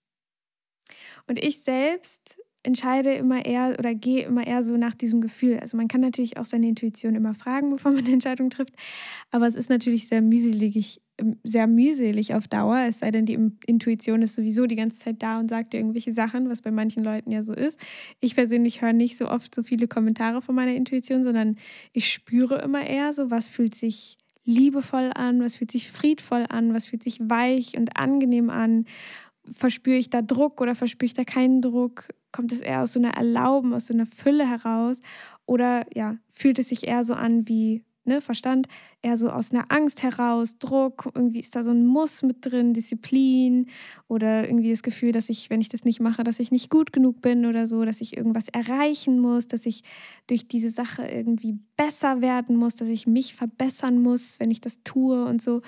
Und 1.28 1.44
ich 1.44 1.62
selbst 1.64 2.38
entscheide 2.64 3.14
immer 3.14 3.46
eher 3.46 3.76
oder 3.80 3.96
gehe 3.96 4.24
immer 4.24 4.46
eher 4.46 4.64
so 4.64 4.78
nach 4.78 4.94
diesem 4.94 5.22
Gefühl. 5.22 5.58
Also 5.60 5.78
man 5.78 5.88
kann 5.88 6.02
natürlich 6.02 6.38
auch 6.38 6.46
seine 6.46 6.68
Intuition 6.68 7.16
immer 7.16 7.34
fragen, 7.34 7.72
bevor 7.72 7.92
man 7.92 8.04
eine 8.04 8.14
Entscheidung 8.14 8.50
trifft, 8.50 8.76
aber 9.32 9.48
es 9.48 9.56
ist 9.56 9.70
natürlich 9.70 10.08
sehr 10.08 10.22
mühselig, 10.22 11.02
sehr 11.44 11.68
mühselig 11.68 12.36
auf 12.36 12.48
Dauer, 12.48 12.86
es 12.88 13.00
sei 13.00 13.12
denn, 13.12 13.26
die 13.26 13.40
Intuition 13.66 14.22
ist 14.22 14.36
sowieso 14.36 14.68
die 14.68 14.76
ganze 14.76 15.00
Zeit 15.00 15.24
da 15.24 15.40
und 15.40 15.50
sagt 15.50 15.74
dir 15.74 15.78
irgendwelche 15.78 16.14
Sachen, 16.14 16.50
was 16.50 16.62
bei 16.62 16.72
manchen 16.72 17.04
Leuten 17.04 17.32
ja 17.32 17.44
so 17.44 17.54
ist. 17.54 17.80
Ich 18.20 18.36
persönlich 18.36 18.82
höre 18.82 18.94
nicht 18.94 19.18
so 19.18 19.30
oft 19.30 19.54
so 19.54 19.64
viele 19.64 19.88
Kommentare 19.88 20.42
von 20.42 20.54
meiner 20.54 20.76
Intuition, 20.76 21.24
sondern 21.24 21.58
ich 21.94 22.10
spüre 22.10 22.62
immer 22.62 22.86
eher 22.86 23.12
so, 23.14 23.32
was 23.32 23.50
fühlt 23.50 23.74
sich 23.74 24.18
liebevoll 24.44 25.12
an, 25.14 25.42
was 25.42 25.56
fühlt 25.56 25.72
sich 25.72 25.92
friedvoll 25.92 26.46
an, 26.50 26.74
was 26.74 26.86
fühlt 26.86 27.04
sich 27.04 27.20
weich 27.20 27.78
und 27.78 27.98
angenehm 27.98 28.50
an 28.50 28.86
verspüre 29.50 29.98
ich 29.98 30.10
da 30.10 30.22
Druck 30.22 30.62
oder 30.62 30.76
verspüre 30.76 31.08
ich 31.08 31.14
da 31.14 31.24
keinen 31.24 31.62
Druck? 31.62 32.10
Kommt 32.32 32.52
es 32.52 32.62
eher 32.62 32.84
aus 32.84 32.94
so 32.94 33.00
einer 33.00 33.16
Erlauben, 33.16 33.74
aus 33.74 33.88
so 33.88 33.94
einer 33.94 34.06
Fülle 34.06 34.48
heraus? 34.48 35.00
Oder 35.46 35.86
ja, 35.94 36.18
fühlt 36.30 36.60
es 36.60 36.70
sich 36.70 36.88
eher 36.88 37.04
so 37.04 37.14
an 37.14 37.48
wie 37.48 37.84
ne, 38.06 38.22
Verstand, 38.22 38.68
eher 39.02 39.18
so 39.18 39.30
aus 39.30 39.52
einer 39.52 39.66
Angst 39.70 40.04
heraus, 40.04 40.58
Druck, 40.58 41.12
irgendwie 41.14 41.40
ist 41.40 41.56
da 41.56 41.64
so 41.64 41.72
ein 41.72 41.86
Muss 41.86 42.24
mit 42.24 42.38
drin, 42.46 42.74
Disziplin 42.74 43.68
oder 44.08 44.48
irgendwie 44.48 44.72
das 44.72 44.84
Gefühl, 44.84 45.12
dass 45.12 45.30
ich, 45.30 45.50
wenn 45.50 45.62
ich 45.62 45.70
das 45.70 45.86
nicht 45.86 46.00
mache, 46.00 46.24
dass 46.24 46.40
ich 46.40 46.52
nicht 46.52 46.70
gut 46.70 46.94
genug 46.94 47.22
bin 47.22 47.46
oder 47.46 47.68
so, 47.68 47.86
dass 47.86 48.02
ich 48.02 48.18
irgendwas 48.18 48.48
erreichen 48.50 49.20
muss, 49.20 49.48
dass 49.48 49.66
ich 49.66 49.84
durch 50.28 50.48
diese 50.48 50.70
Sache 50.70 51.08
irgendwie 51.08 51.60
besser 51.78 52.22
werden 52.22 52.56
muss, 52.56 52.76
dass 52.76 52.88
ich 52.88 53.08
mich 53.08 53.36
verbessern 53.36 54.02
muss, 54.02 54.40
wenn 54.40 54.52
ich 54.52 54.62
das 54.62 54.84
tue 54.84 55.26
und 55.26 55.42
so. 55.42 55.62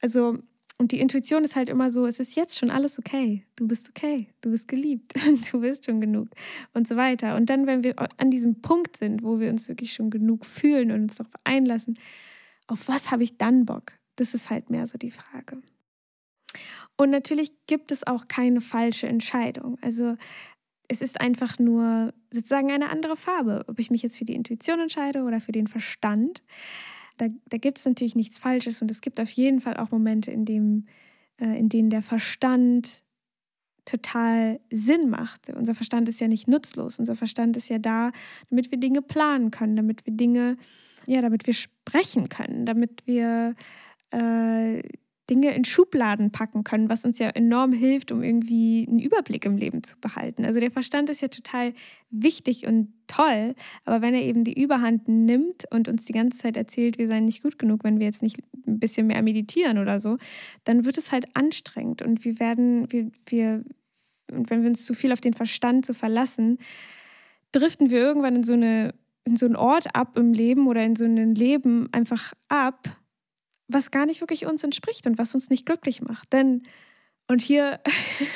Also 0.00 0.38
und 0.80 0.92
die 0.92 1.00
Intuition 1.00 1.44
ist 1.44 1.56
halt 1.56 1.68
immer 1.68 1.90
so, 1.90 2.06
es 2.06 2.20
ist 2.20 2.36
jetzt 2.36 2.58
schon 2.58 2.70
alles 2.70 2.98
okay. 2.98 3.44
Du 3.54 3.68
bist 3.68 3.90
okay, 3.90 4.28
du 4.40 4.50
bist 4.50 4.66
geliebt, 4.66 5.12
du 5.52 5.60
bist 5.60 5.84
schon 5.84 6.00
genug 6.00 6.28
und 6.72 6.88
so 6.88 6.96
weiter. 6.96 7.36
Und 7.36 7.50
dann, 7.50 7.66
wenn 7.66 7.84
wir 7.84 7.96
an 8.18 8.30
diesem 8.30 8.62
Punkt 8.62 8.96
sind, 8.96 9.22
wo 9.22 9.40
wir 9.40 9.50
uns 9.50 9.68
wirklich 9.68 9.92
schon 9.92 10.08
genug 10.08 10.46
fühlen 10.46 10.90
und 10.90 11.02
uns 11.02 11.16
darauf 11.16 11.34
einlassen, 11.44 11.98
auf 12.66 12.88
was 12.88 13.10
habe 13.10 13.22
ich 13.22 13.36
dann 13.36 13.66
Bock? 13.66 13.92
Das 14.16 14.32
ist 14.32 14.48
halt 14.48 14.70
mehr 14.70 14.86
so 14.86 14.96
die 14.96 15.10
Frage. 15.10 15.60
Und 16.96 17.10
natürlich 17.10 17.52
gibt 17.66 17.92
es 17.92 18.06
auch 18.06 18.26
keine 18.26 18.62
falsche 18.62 19.06
Entscheidung. 19.06 19.76
Also 19.82 20.16
es 20.88 21.02
ist 21.02 21.20
einfach 21.20 21.58
nur 21.58 22.14
sozusagen 22.30 22.70
eine 22.70 22.88
andere 22.88 23.16
Farbe, 23.16 23.66
ob 23.68 23.78
ich 23.80 23.90
mich 23.90 24.00
jetzt 24.00 24.16
für 24.16 24.24
die 24.24 24.34
Intuition 24.34 24.80
entscheide 24.80 25.24
oder 25.24 25.42
für 25.42 25.52
den 25.52 25.66
Verstand 25.66 26.42
da, 27.20 27.28
da 27.48 27.58
gibt 27.58 27.78
es 27.78 27.84
natürlich 27.84 28.16
nichts 28.16 28.38
Falsches 28.38 28.80
und 28.80 28.90
es 28.90 29.00
gibt 29.00 29.20
auf 29.20 29.30
jeden 29.30 29.60
Fall 29.60 29.76
auch 29.76 29.90
Momente, 29.90 30.30
in, 30.30 30.44
dem, 30.44 30.86
äh, 31.40 31.58
in 31.58 31.68
denen 31.68 31.90
der 31.90 32.02
Verstand 32.02 33.02
total 33.84 34.60
Sinn 34.70 35.10
macht. 35.10 35.50
Unser 35.50 35.74
Verstand 35.74 36.08
ist 36.08 36.20
ja 36.20 36.28
nicht 36.28 36.48
nutzlos. 36.48 36.98
Unser 36.98 37.16
Verstand 37.16 37.56
ist 37.56 37.68
ja 37.68 37.78
da, 37.78 38.12
damit 38.48 38.70
wir 38.70 38.78
Dinge 38.78 39.02
planen 39.02 39.50
können, 39.50 39.76
damit 39.76 40.06
wir 40.06 40.14
Dinge, 40.14 40.56
ja, 41.06 41.20
damit 41.20 41.46
wir 41.46 41.54
sprechen 41.54 42.28
können, 42.28 42.66
damit 42.66 43.06
wir 43.06 43.54
äh, 44.10 44.82
Dinge 45.28 45.54
in 45.54 45.64
Schubladen 45.64 46.32
packen 46.32 46.64
können, 46.64 46.88
was 46.88 47.04
uns 47.04 47.18
ja 47.18 47.28
enorm 47.28 47.72
hilft, 47.72 48.12
um 48.12 48.22
irgendwie 48.22 48.86
einen 48.88 48.98
Überblick 48.98 49.44
im 49.44 49.56
Leben 49.56 49.82
zu 49.82 49.98
behalten. 49.98 50.44
Also 50.44 50.60
der 50.60 50.70
Verstand 50.70 51.10
ist 51.10 51.20
ja 51.20 51.28
total 51.28 51.72
wichtig 52.10 52.66
und 52.66 52.92
toll, 53.10 53.54
aber 53.84 54.02
wenn 54.02 54.14
er 54.14 54.22
eben 54.22 54.44
die 54.44 54.60
Überhand 54.60 55.08
nimmt 55.08 55.64
und 55.70 55.88
uns 55.88 56.04
die 56.04 56.12
ganze 56.12 56.38
Zeit 56.38 56.56
erzählt, 56.56 56.98
wir 56.98 57.08
seien 57.08 57.24
nicht 57.24 57.42
gut 57.42 57.58
genug, 57.58 57.84
wenn 57.84 57.98
wir 57.98 58.06
jetzt 58.06 58.22
nicht 58.22 58.38
ein 58.66 58.78
bisschen 58.78 59.06
mehr 59.06 59.22
meditieren 59.22 59.78
oder 59.78 59.98
so, 59.98 60.18
dann 60.64 60.84
wird 60.84 60.98
es 60.98 61.12
halt 61.12 61.26
anstrengend 61.34 62.02
und 62.02 62.24
wir 62.24 62.38
werden, 62.38 62.90
wir, 62.92 63.10
wir, 63.26 63.64
und 64.30 64.50
wenn 64.50 64.62
wir 64.62 64.68
uns 64.68 64.84
zu 64.84 64.94
viel 64.94 65.12
auf 65.12 65.20
den 65.20 65.34
Verstand 65.34 65.84
zu 65.86 65.94
verlassen, 65.94 66.58
driften 67.52 67.90
wir 67.90 67.98
irgendwann 67.98 68.36
in 68.36 68.44
so 68.44 68.52
eine 68.52 68.94
in 69.24 69.36
so 69.36 69.46
einen 69.46 69.56
Ort 69.56 69.94
ab 69.94 70.16
im 70.16 70.32
Leben 70.32 70.66
oder 70.66 70.82
in 70.82 70.96
so 70.96 71.04
ein 71.04 71.34
Leben 71.34 71.88
einfach 71.92 72.32
ab, 72.48 72.88
was 73.68 73.90
gar 73.90 74.06
nicht 74.06 74.20
wirklich 74.20 74.46
uns 74.46 74.64
entspricht 74.64 75.06
und 75.06 75.18
was 75.18 75.34
uns 75.34 75.50
nicht 75.50 75.66
glücklich 75.66 76.02
macht. 76.02 76.32
Denn, 76.32 76.62
und 77.28 77.42
hier 77.42 77.80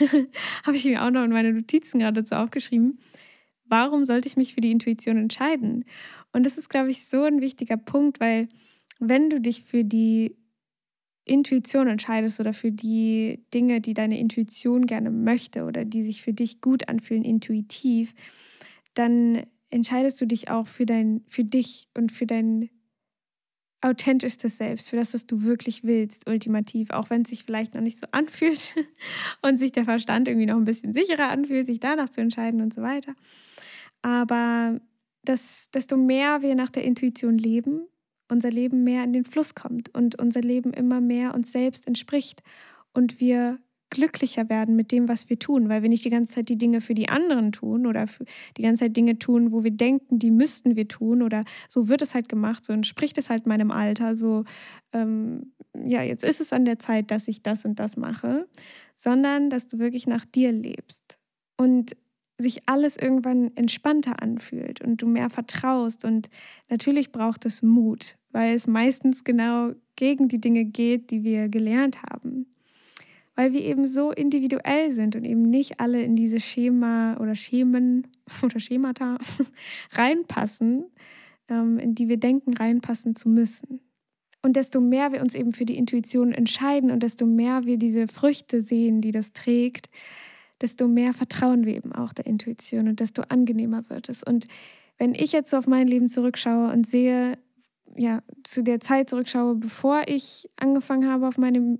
habe 0.66 0.76
ich 0.76 0.85
mir 0.85 1.02
auch 1.02 1.11
noch 1.11 1.25
in 1.25 1.33
meine 1.33 1.52
Notizen 1.52 1.99
gerade 1.99 2.23
dazu 2.23 2.37
aufgeschrieben, 2.37 2.99
warum 3.75 4.07
sollte 4.07 4.28
ich 4.28 4.37
mich 4.37 4.54
für 4.54 4.61
die 4.61 4.71
Intuition 4.71 5.16
entscheiden? 5.16 5.85
Und 6.33 6.47
das 6.47 6.59
ist, 6.59 6.69
glaube 6.69 6.90
ich, 6.90 7.07
so 7.07 7.25
ein 7.25 7.40
wichtiger 7.40 7.76
Punkt, 7.76 8.21
weil 8.21 8.49
wenn 9.00 9.31
du 9.31 9.40
dich 9.40 9.64
für 9.64 9.83
die 9.83 10.37
Intuition 11.25 11.88
entscheidest 11.88 12.38
oder 12.38 12.52
für 12.52 12.71
die 12.71 13.43
Dinge, 13.52 13.81
die 13.81 13.93
deine 13.93 14.21
Intuition 14.21 14.87
gerne 14.87 15.11
möchte 15.11 15.64
oder 15.64 15.85
die 15.85 16.04
sich 16.04 16.23
für 16.23 16.33
dich 16.33 16.61
gut 16.61 16.88
anfühlen, 16.88 17.25
intuitiv, 17.25 18.14
dann 18.95 19.43
entscheidest 19.71 20.21
du 20.21 20.26
dich 20.26 20.50
auch 20.50 20.69
für 20.69 20.87
dein, 20.87 21.25
für 21.26 21.43
dich 21.43 21.88
und 21.95 22.12
für 22.12 22.26
dein 22.26 22.71
authentischstes 23.85 24.59
Selbst, 24.59 24.91
für 24.91 24.97
das, 24.97 25.14
was 25.14 25.26
du 25.26 25.43
wirklich 25.43 25.85
willst, 25.85 26.29
ultimativ, 26.29 26.91
auch 26.91 27.11
wenn 27.11 27.23
es 27.23 27.29
sich 27.29 27.45
vielleicht 27.45 27.75
noch 27.75 27.83
nicht 27.83 27.99
so 27.99 28.07
anfühlt 28.11 28.75
und 29.43 29.59
sich 29.59 29.73
der 29.73 29.85
Verstand 29.85 30.26
irgendwie 30.29 30.47
noch 30.47 30.57
ein 30.57 30.64
bisschen 30.64 30.93
sicherer 30.93 31.29
anfühlt, 31.29 31.67
sich 31.67 31.81
danach 31.81 32.09
zu 32.09 32.21
entscheiden 32.21 32.61
und 32.61 32.73
so 32.73 32.83
weiter. 32.83 33.14
Aber 34.03 34.81
das, 35.25 35.71
desto 35.73 35.97
mehr 35.97 36.43
wir 36.43 36.55
nach 36.55 36.71
der 36.71 36.85
Intuition 36.85 37.38
leben, 37.38 37.87
unser 38.29 38.50
Leben 38.50 38.85
mehr 38.85 39.05
in 39.05 39.12
den 39.12 39.25
Fluss 39.25 39.55
kommt 39.55 39.95
und 39.95 40.19
unser 40.19 40.41
Leben 40.41 40.73
immer 40.73 41.00
mehr 41.00 41.35
uns 41.35 41.53
selbst 41.53 41.87
entspricht 41.87 42.43
und 42.95 43.21
wir 43.21 43.59
glücklicher 43.91 44.49
werden 44.49 44.76
mit 44.76 44.93
dem, 44.93 45.09
was 45.09 45.31
wir 45.31 45.38
tun, 45.38 45.69
weil 45.69 45.83
wir 45.83 45.88
nicht 45.88 46.05
die 46.05 46.11
ganze 46.11 46.35
Zeit 46.35 46.49
die 46.49 46.59
Dinge 46.59 46.81
für 46.81 46.95
die 46.95 47.09
anderen 47.09 47.53
tun 47.53 47.87
oder 47.87 48.07
die 48.57 48.62
ganze 48.62 48.85
Zeit 48.85 48.97
Dinge 48.97 49.19
tun, 49.19 49.53
wo 49.53 49.64
wir 49.64 49.71
denken, 49.71 50.19
die 50.19 50.31
müssten 50.31 50.76
wir 50.76 50.88
tun 50.88 51.23
oder 51.23 51.45
so 51.69 51.88
wird 51.88 52.03
es 52.03 52.14
halt 52.14 52.29
gemacht, 52.29 52.64
so 52.64 52.73
entspricht 52.73 53.19
es 53.19 53.31
halt 53.31 53.47
meinem 53.47 53.71
Alter, 53.71 54.17
so 54.17 54.45
ähm, 54.93 55.53
ja, 55.87 56.03
jetzt 56.03 56.25
ist 56.25 56.41
es 56.41 56.53
an 56.53 56.64
der 56.64 56.79
Zeit, 56.79 57.11
dass 57.11 57.29
ich 57.29 57.43
das 57.43 57.64
und 57.64 57.79
das 57.79 57.97
mache, 57.97 58.49
sondern 58.95 59.50
dass 59.50 59.69
du 59.69 59.79
wirklich 59.79 60.07
nach 60.07 60.25
dir 60.25 60.53
lebst 60.53 61.19
und 61.57 61.97
sich 62.37 62.69
alles 62.69 62.97
irgendwann 62.97 63.57
entspannter 63.57 64.21
anfühlt 64.21 64.81
und 64.81 65.00
du 65.00 65.07
mehr 65.07 65.31
vertraust 65.31 66.05
und 66.05 66.31
natürlich 66.69 67.12
braucht 67.12 67.47
es 67.47 67.62
Mut, 67.62 68.17
weil 68.31 68.55
es 68.55 68.67
meistens 68.67 69.23
genau 69.23 69.71
gegen 69.95 70.26
die 70.26 70.41
Dinge 70.41 70.64
geht, 70.64 71.11
die 71.11 71.23
wir 71.23 71.49
gelernt 71.49 72.03
haben 72.03 72.47
weil 73.35 73.53
wir 73.53 73.62
eben 73.62 73.87
so 73.87 74.12
individuell 74.12 74.93
sind 74.93 75.17
und 75.17 75.25
eben 75.25 75.43
nicht 75.43 75.81
alle 75.81 76.03
in 76.03 76.17
diese 76.17 76.41
Schema 76.41 77.17
oder 77.19 77.35
Schemen 77.35 78.07
oder 78.43 78.61
Schemata 78.61 79.19
reinpassen, 79.93 80.87
ähm, 81.49 81.79
in 81.79 81.95
die 81.95 82.09
wir 82.09 82.19
denken, 82.19 82.55
reinpassen 82.55 83.17
zu 83.17 83.29
müssen. 83.29 83.81
Und 84.43 84.57
desto 84.57 84.81
mehr 84.81 85.12
wir 85.12 85.23
uns 85.23 85.35
eben 85.35 85.55
für 85.55 85.64
die 85.64 85.79
Intuition 85.79 86.33
entscheiden 86.33 86.91
und 86.91 87.03
desto 87.03 87.25
mehr 87.25 87.64
wir 87.64 87.79
diese 87.79 88.09
Früchte 88.09 88.61
sehen, 88.61 89.00
die 89.00 89.11
das 89.11 89.33
trägt, 89.33 89.88
desto 90.61 90.87
mehr 90.87 91.14
vertrauen 91.14 91.64
wir 91.64 91.75
eben 91.75 91.93
auch 91.93 92.12
der 92.12 92.26
Intuition 92.26 92.88
und 92.88 93.00
desto 93.00 93.23
angenehmer 93.23 93.88
wird 93.88 94.11
es. 94.11 94.23
Und 94.23 94.47
wenn 94.99 95.14
ich 95.14 95.33
jetzt 95.33 95.50
so 95.50 95.57
auf 95.57 95.67
mein 95.67 95.88
Leben 95.88 96.09
zurückschaue 96.09 96.71
und 96.73 96.87
sehe, 96.87 97.38
ja, 97.97 98.21
zu 98.43 98.63
der 98.63 98.81
Zeit 98.81 99.11
zurückschaue, 99.11 99.57
bevor 99.57 100.03
ich 100.07 100.49
angefangen 100.57 101.09
habe, 101.09 101.29
auf 101.29 101.39
meine 101.39 101.79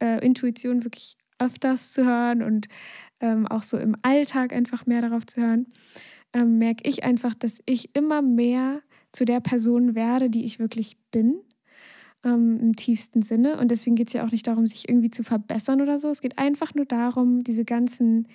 äh, 0.00 0.24
Intuition 0.24 0.84
wirklich 0.84 1.16
öfters 1.38 1.92
zu 1.92 2.04
hören 2.04 2.42
und 2.42 2.68
ähm, 3.20 3.46
auch 3.46 3.62
so 3.62 3.78
im 3.78 3.96
Alltag 4.02 4.52
einfach 4.52 4.86
mehr 4.86 5.02
darauf 5.02 5.26
zu 5.26 5.40
hören, 5.40 5.66
ähm, 6.32 6.58
merke 6.58 6.88
ich 6.88 7.04
einfach, 7.04 7.34
dass 7.34 7.60
ich 7.66 7.94
immer 7.94 8.22
mehr 8.22 8.80
zu 9.12 9.24
der 9.24 9.40
Person 9.40 9.94
werde, 9.94 10.30
die 10.30 10.44
ich 10.44 10.58
wirklich 10.58 10.98
bin, 11.10 11.40
ähm, 12.24 12.58
im 12.60 12.76
tiefsten 12.76 13.22
Sinne. 13.22 13.58
Und 13.58 13.70
deswegen 13.70 13.96
geht 13.96 14.08
es 14.08 14.14
ja 14.14 14.24
auch 14.24 14.30
nicht 14.30 14.46
darum, 14.46 14.66
sich 14.66 14.88
irgendwie 14.88 15.10
zu 15.10 15.22
verbessern 15.22 15.80
oder 15.80 15.98
so. 15.98 16.08
Es 16.08 16.20
geht 16.20 16.38
einfach 16.38 16.74
nur 16.74 16.84
darum, 16.84 17.42
diese 17.42 17.64
ganzen 17.64 18.28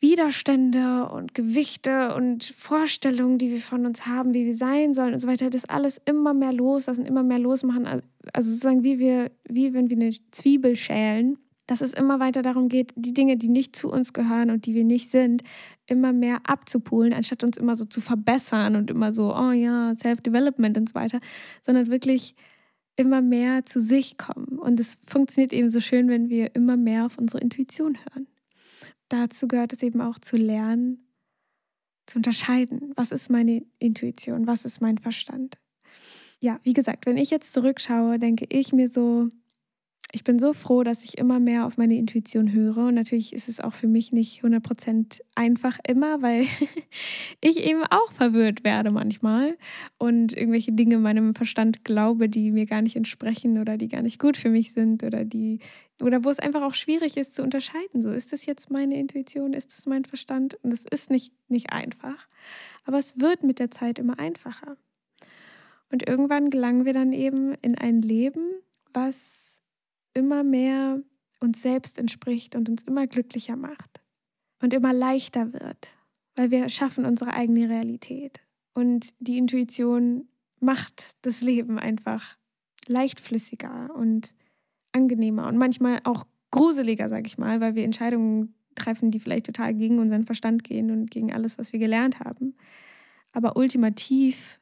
Widerstände 0.00 1.08
und 1.10 1.34
Gewichte 1.34 2.14
und 2.14 2.44
Vorstellungen, 2.44 3.36
die 3.36 3.50
wir 3.50 3.60
von 3.60 3.84
uns 3.84 4.06
haben, 4.06 4.32
wie 4.32 4.46
wir 4.46 4.54
sein 4.54 4.94
sollen 4.94 5.12
und 5.12 5.18
so 5.18 5.28
weiter, 5.28 5.50
das 5.50 5.66
alles 5.66 6.00
immer 6.06 6.32
mehr 6.32 6.54
loslassen, 6.54 7.04
immer 7.04 7.22
mehr 7.22 7.38
losmachen. 7.38 7.86
Also, 7.86 8.02
also 8.32 8.50
sozusagen 8.50 8.82
wie 8.82 8.98
wir, 8.98 9.30
wie 9.48 9.74
wenn 9.74 9.90
wir 9.90 9.96
eine 9.96 10.10
Zwiebel 10.30 10.74
schälen, 10.76 11.38
dass 11.66 11.82
es 11.82 11.92
immer 11.92 12.18
weiter 12.18 12.42
darum 12.42 12.68
geht, 12.68 12.92
die 12.96 13.14
Dinge, 13.14 13.36
die 13.36 13.48
nicht 13.48 13.76
zu 13.76 13.92
uns 13.92 14.12
gehören 14.12 14.50
und 14.50 14.66
die 14.66 14.74
wir 14.74 14.84
nicht 14.84 15.10
sind, 15.10 15.42
immer 15.86 16.12
mehr 16.12 16.38
abzupulen, 16.44 17.12
anstatt 17.12 17.44
uns 17.44 17.58
immer 17.58 17.76
so 17.76 17.84
zu 17.84 18.00
verbessern 18.00 18.76
und 18.76 18.90
immer 18.90 19.12
so, 19.12 19.36
oh 19.36 19.52
ja, 19.52 19.94
Self-Development 19.94 20.76
und 20.78 20.88
so 20.88 20.94
weiter, 20.94 21.20
sondern 21.60 21.88
wirklich 21.88 22.34
immer 22.96 23.20
mehr 23.22 23.64
zu 23.66 23.80
sich 23.80 24.18
kommen. 24.18 24.58
Und 24.58 24.80
es 24.80 24.98
funktioniert 25.06 25.52
eben 25.52 25.68
so 25.68 25.78
schön, 25.80 26.08
wenn 26.08 26.28
wir 26.28 26.54
immer 26.54 26.76
mehr 26.76 27.06
auf 27.06 27.18
unsere 27.18 27.40
Intuition 27.40 27.92
hören. 27.96 28.26
Dazu 29.10 29.48
gehört 29.48 29.72
es 29.72 29.82
eben 29.82 30.00
auch 30.00 30.18
zu 30.18 30.36
lernen, 30.36 31.04
zu 32.06 32.18
unterscheiden, 32.18 32.92
was 32.96 33.12
ist 33.12 33.28
meine 33.28 33.66
Intuition, 33.78 34.46
was 34.46 34.64
ist 34.64 34.80
mein 34.80 34.98
Verstand. 34.98 35.58
Ja, 36.40 36.58
wie 36.62 36.72
gesagt, 36.72 37.06
wenn 37.06 37.18
ich 37.18 37.30
jetzt 37.30 37.52
zurückschaue, 37.52 38.18
denke 38.18 38.46
ich 38.48 38.72
mir 38.72 38.88
so, 38.88 39.28
ich 40.12 40.24
bin 40.24 40.38
so 40.38 40.52
froh, 40.52 40.82
dass 40.82 41.04
ich 41.04 41.18
immer 41.18 41.38
mehr 41.38 41.66
auf 41.66 41.76
meine 41.76 41.96
Intuition 41.96 42.52
höre. 42.52 42.88
Und 42.88 42.94
natürlich 42.94 43.32
ist 43.32 43.48
es 43.48 43.60
auch 43.60 43.74
für 43.74 43.86
mich 43.86 44.12
nicht 44.12 44.42
100% 44.42 45.20
einfach 45.34 45.78
immer, 45.86 46.20
weil 46.20 46.46
ich 47.40 47.58
eben 47.58 47.84
auch 47.84 48.12
verwirrt 48.12 48.64
werde 48.64 48.90
manchmal 48.90 49.56
und 49.98 50.36
irgendwelche 50.36 50.72
Dinge 50.72 50.98
meinem 50.98 51.34
Verstand 51.34 51.84
glaube, 51.84 52.28
die 52.28 52.50
mir 52.50 52.66
gar 52.66 52.82
nicht 52.82 52.96
entsprechen 52.96 53.60
oder 53.60 53.76
die 53.76 53.88
gar 53.88 54.02
nicht 54.02 54.18
gut 54.18 54.36
für 54.36 54.50
mich 54.50 54.72
sind 54.72 55.02
oder 55.04 55.24
die 55.24 55.60
oder 56.00 56.24
wo 56.24 56.30
es 56.30 56.38
einfach 56.38 56.62
auch 56.62 56.74
schwierig 56.74 57.16
ist 57.16 57.34
zu 57.34 57.42
unterscheiden. 57.42 58.02
So 58.02 58.10
ist 58.10 58.32
das 58.32 58.46
jetzt 58.46 58.70
meine 58.70 58.98
Intuition, 58.98 59.52
ist 59.52 59.68
das 59.68 59.86
mein 59.86 60.04
Verstand? 60.04 60.58
Und 60.62 60.72
es 60.72 60.86
ist 60.86 61.10
nicht 61.10 61.32
nicht 61.48 61.72
einfach, 61.72 62.26
aber 62.84 62.98
es 62.98 63.20
wird 63.20 63.44
mit 63.44 63.58
der 63.58 63.70
Zeit 63.70 63.98
immer 63.98 64.18
einfacher. 64.18 64.76
Und 65.92 66.08
irgendwann 66.08 66.50
gelangen 66.50 66.84
wir 66.84 66.92
dann 66.92 67.12
eben 67.12 67.54
in 67.62 67.76
ein 67.76 68.00
Leben, 68.00 68.44
was 68.92 69.49
immer 70.14 70.42
mehr 70.42 71.02
uns 71.40 71.62
selbst 71.62 71.98
entspricht 71.98 72.54
und 72.54 72.68
uns 72.68 72.84
immer 72.84 73.06
glücklicher 73.06 73.56
macht 73.56 74.00
und 74.60 74.72
immer 74.74 74.92
leichter 74.92 75.52
wird, 75.52 75.94
weil 76.36 76.50
wir 76.50 76.68
schaffen 76.68 77.06
unsere 77.06 77.32
eigene 77.32 77.68
Realität. 77.68 78.40
Und 78.74 79.14
die 79.18 79.38
Intuition 79.38 80.28
macht 80.60 81.16
das 81.22 81.40
Leben 81.40 81.78
einfach 81.78 82.36
leichtflüssiger 82.86 83.94
und 83.94 84.34
angenehmer 84.92 85.46
und 85.46 85.56
manchmal 85.56 86.00
auch 86.04 86.26
gruseliger, 86.50 87.08
sag 87.08 87.26
ich 87.26 87.38
mal, 87.38 87.60
weil 87.60 87.74
wir 87.74 87.84
Entscheidungen 87.84 88.54
treffen, 88.74 89.10
die 89.10 89.20
vielleicht 89.20 89.46
total 89.46 89.74
gegen 89.74 89.98
unseren 89.98 90.26
Verstand 90.26 90.64
gehen 90.64 90.90
und 90.90 91.10
gegen 91.10 91.32
alles, 91.32 91.58
was 91.58 91.72
wir 91.72 91.80
gelernt 91.80 92.20
haben. 92.20 92.56
Aber 93.32 93.56
ultimativ 93.56 94.60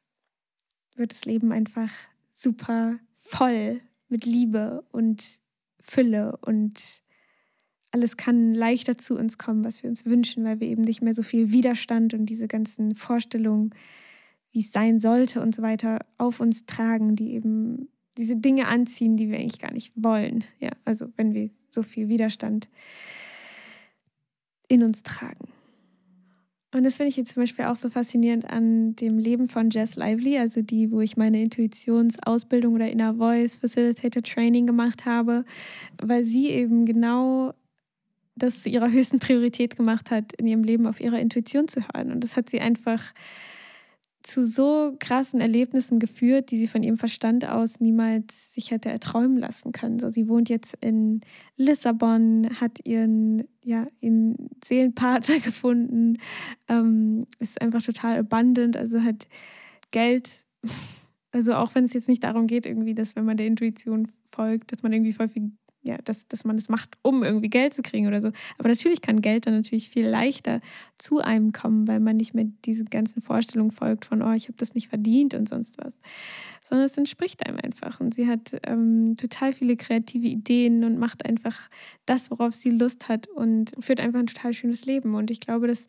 wird 0.95 1.13
das 1.13 1.25
Leben 1.25 1.53
einfach 1.53 1.91
super 2.31 2.99
voll 3.13 3.81
mit 4.09 4.25
Liebe 4.25 4.85
und 4.91 5.41
Fülle 5.81 6.37
und 6.39 7.03
alles 7.91 8.17
kann 8.17 8.55
leichter 8.55 8.99
zu 8.99 9.17
uns 9.17 9.39
kommen, 9.39 9.65
was 9.65 9.83
wir 9.83 9.91
uns 9.91 10.05
wünschen, 10.05 10.45
weil 10.45 10.61
wir 10.61 10.69
eben 10.69 10.83
nicht 10.83 11.03
mehr 11.03 11.15
so 11.15 11.23
viel 11.23 11.53
Widerstand 11.53 12.15
und 12.15 12.27
diese 12.27 12.49
ganzen 12.49 12.95
Vorstellungen, 12.95 13.75
wie 14.51 14.61
es 14.61 14.73
sein 14.73 15.01
sollte 15.01 15.41
und 15.41 15.55
so 15.55 15.63
weiter, 15.63 16.01
auf 16.19 16.41
uns 16.41 16.67
tragen, 16.67 17.17
die 17.17 17.33
eben 17.33 17.89
diese 18.17 18.37
Dinge 18.37 18.67
anziehen, 18.67 19.17
die 19.17 19.31
wir 19.31 19.39
eigentlich 19.39 19.61
gar 19.61 19.73
nicht 19.73 19.93
wollen. 19.97 20.45
Ja, 20.59 20.71
also 20.85 21.07
wenn 21.17 21.35
wir 21.35 21.51
so 21.71 21.83
viel 21.83 22.09
Widerstand 22.09 22.69
in 24.69 24.83
uns 24.83 25.03
tragen. 25.03 25.48
Und 26.79 26.85
das 26.85 26.97
finde 26.97 27.11
ich 27.11 27.17
jetzt 27.17 27.35
zum 27.35 27.43
Beispiel 27.43 27.65
auch 27.65 27.75
so 27.75 27.91
faszinierend 27.91 28.49
an 28.49 28.95
dem 28.95 29.19
Leben 29.19 29.49
von 29.49 29.69
Jess 29.69 29.97
Lively, 29.97 30.39
also 30.39 30.63
die, 30.63 30.93
wo 30.93 31.01
ich 31.01 31.17
meine 31.17 31.43
Intuitionsausbildung 31.43 32.73
oder 32.73 32.89
Inner 32.89 33.15
Voice 33.15 33.57
Facilitator 33.57 34.23
Training 34.23 34.65
gemacht 34.65 35.05
habe, 35.05 35.45
weil 36.01 36.23
sie 36.23 36.51
eben 36.51 36.87
genau 36.87 37.53
das 38.37 38.63
zu 38.63 38.69
ihrer 38.69 38.93
höchsten 38.93 39.19
Priorität 39.19 39.75
gemacht 39.75 40.13
hat, 40.13 40.33
in 40.35 40.47
ihrem 40.47 40.63
Leben 40.63 40.87
auf 40.87 41.01
ihre 41.01 41.19
Intuition 41.19 41.67
zu 41.67 41.81
hören. 41.81 42.13
Und 42.13 42.23
das 42.23 42.37
hat 42.37 42.49
sie 42.49 42.61
einfach 42.61 43.13
zu 44.29 44.47
so 44.47 44.95
krassen 44.99 45.41
Erlebnissen 45.41 45.99
geführt, 45.99 46.51
die 46.51 46.59
sie 46.59 46.69
von 46.69 46.83
ihrem 46.83 46.99
Verstand 46.99 47.49
aus 47.49 47.81
niemals 47.81 48.53
sich 48.53 48.71
hätte 48.71 48.91
erträumen 48.91 49.39
lassen 49.39 49.73
können. 49.73 49.99
So, 49.99 50.11
sie 50.11 50.29
wohnt 50.29 50.51
jetzt 50.51 50.77
in 50.83 51.23
Lissabon, 51.57 52.49
hat 52.61 52.87
ihren, 52.87 53.45
ja, 53.65 53.87
ihren 54.01 54.51
Seelenpartner 54.63 55.39
gefunden, 55.45 56.19
ähm, 56.69 57.27
ist 57.39 57.61
einfach 57.63 57.83
total 57.83 58.19
abundant, 58.19 58.77
also 58.77 59.03
hat 59.03 59.29
Geld. 59.91 60.47
Also 61.31 61.53
auch 61.53 61.75
wenn 61.75 61.85
es 61.85 61.93
jetzt 61.93 62.09
nicht 62.09 62.25
darum 62.25 62.47
geht, 62.47 62.65
irgendwie, 62.65 62.95
dass 62.95 63.15
wenn 63.15 63.27
man 63.27 63.37
der 63.37 63.47
Intuition 63.47 64.09
folgt, 64.33 64.73
dass 64.73 64.83
man 64.83 64.95
irgendwie 64.95 65.13
voll 65.13 65.29
viel 65.29 65.53
ja, 65.89 65.97
dass, 66.05 66.29
dass 66.29 66.45
man 66.45 66.57
das 66.57 66.69
macht, 66.69 66.99
um 67.03 67.25
irgendwie 67.25 67.49
Geld 67.49 67.73
zu 67.73 67.81
kriegen 67.81 68.07
oder 68.07 68.21
so. 68.21 68.31
Aber 68.59 68.69
natürlich 68.69 69.01
kann 69.01 69.23
Geld 69.23 69.47
dann 69.47 69.55
natürlich 69.55 69.89
viel 69.89 70.07
leichter 70.07 70.61
zu 70.99 71.19
einem 71.19 71.53
kommen, 71.53 71.89
weil 71.89 71.99
man 71.99 72.19
nicht 72.19 72.35
mehr 72.35 72.45
diese 72.67 72.85
ganzen 72.85 73.23
Vorstellungen 73.23 73.71
folgt 73.71 74.05
von, 74.05 74.23
oh, 74.23 74.33
ich 74.33 74.45
habe 74.45 74.59
das 74.59 74.75
nicht 74.75 74.89
verdient 74.89 75.33
und 75.33 75.49
sonst 75.49 75.79
was. 75.79 76.01
Sondern 76.63 76.87
es 76.87 76.99
entspricht 76.99 77.47
einem 77.47 77.59
einfach. 77.63 78.01
Und 78.01 78.15
sie 78.15 78.29
hat 78.29 78.55
ähm, 78.67 79.17
total 79.17 79.53
viele 79.53 79.77
kreative 79.77 80.27
Ideen 80.27 80.85
und 80.85 80.99
macht 80.99 81.25
einfach 81.25 81.71
das, 82.05 82.31
worauf 82.31 82.53
sie 82.53 82.71
Lust 82.71 83.09
hat 83.09 83.27
und 83.29 83.73
führt 83.81 84.01
einfach 84.01 84.21
ein 84.21 84.27
total 84.27 84.53
schönes 84.53 84.85
Leben. 84.85 85.15
Und 85.15 85.31
ich 85.31 85.41
glaube, 85.41 85.69
das 85.69 85.87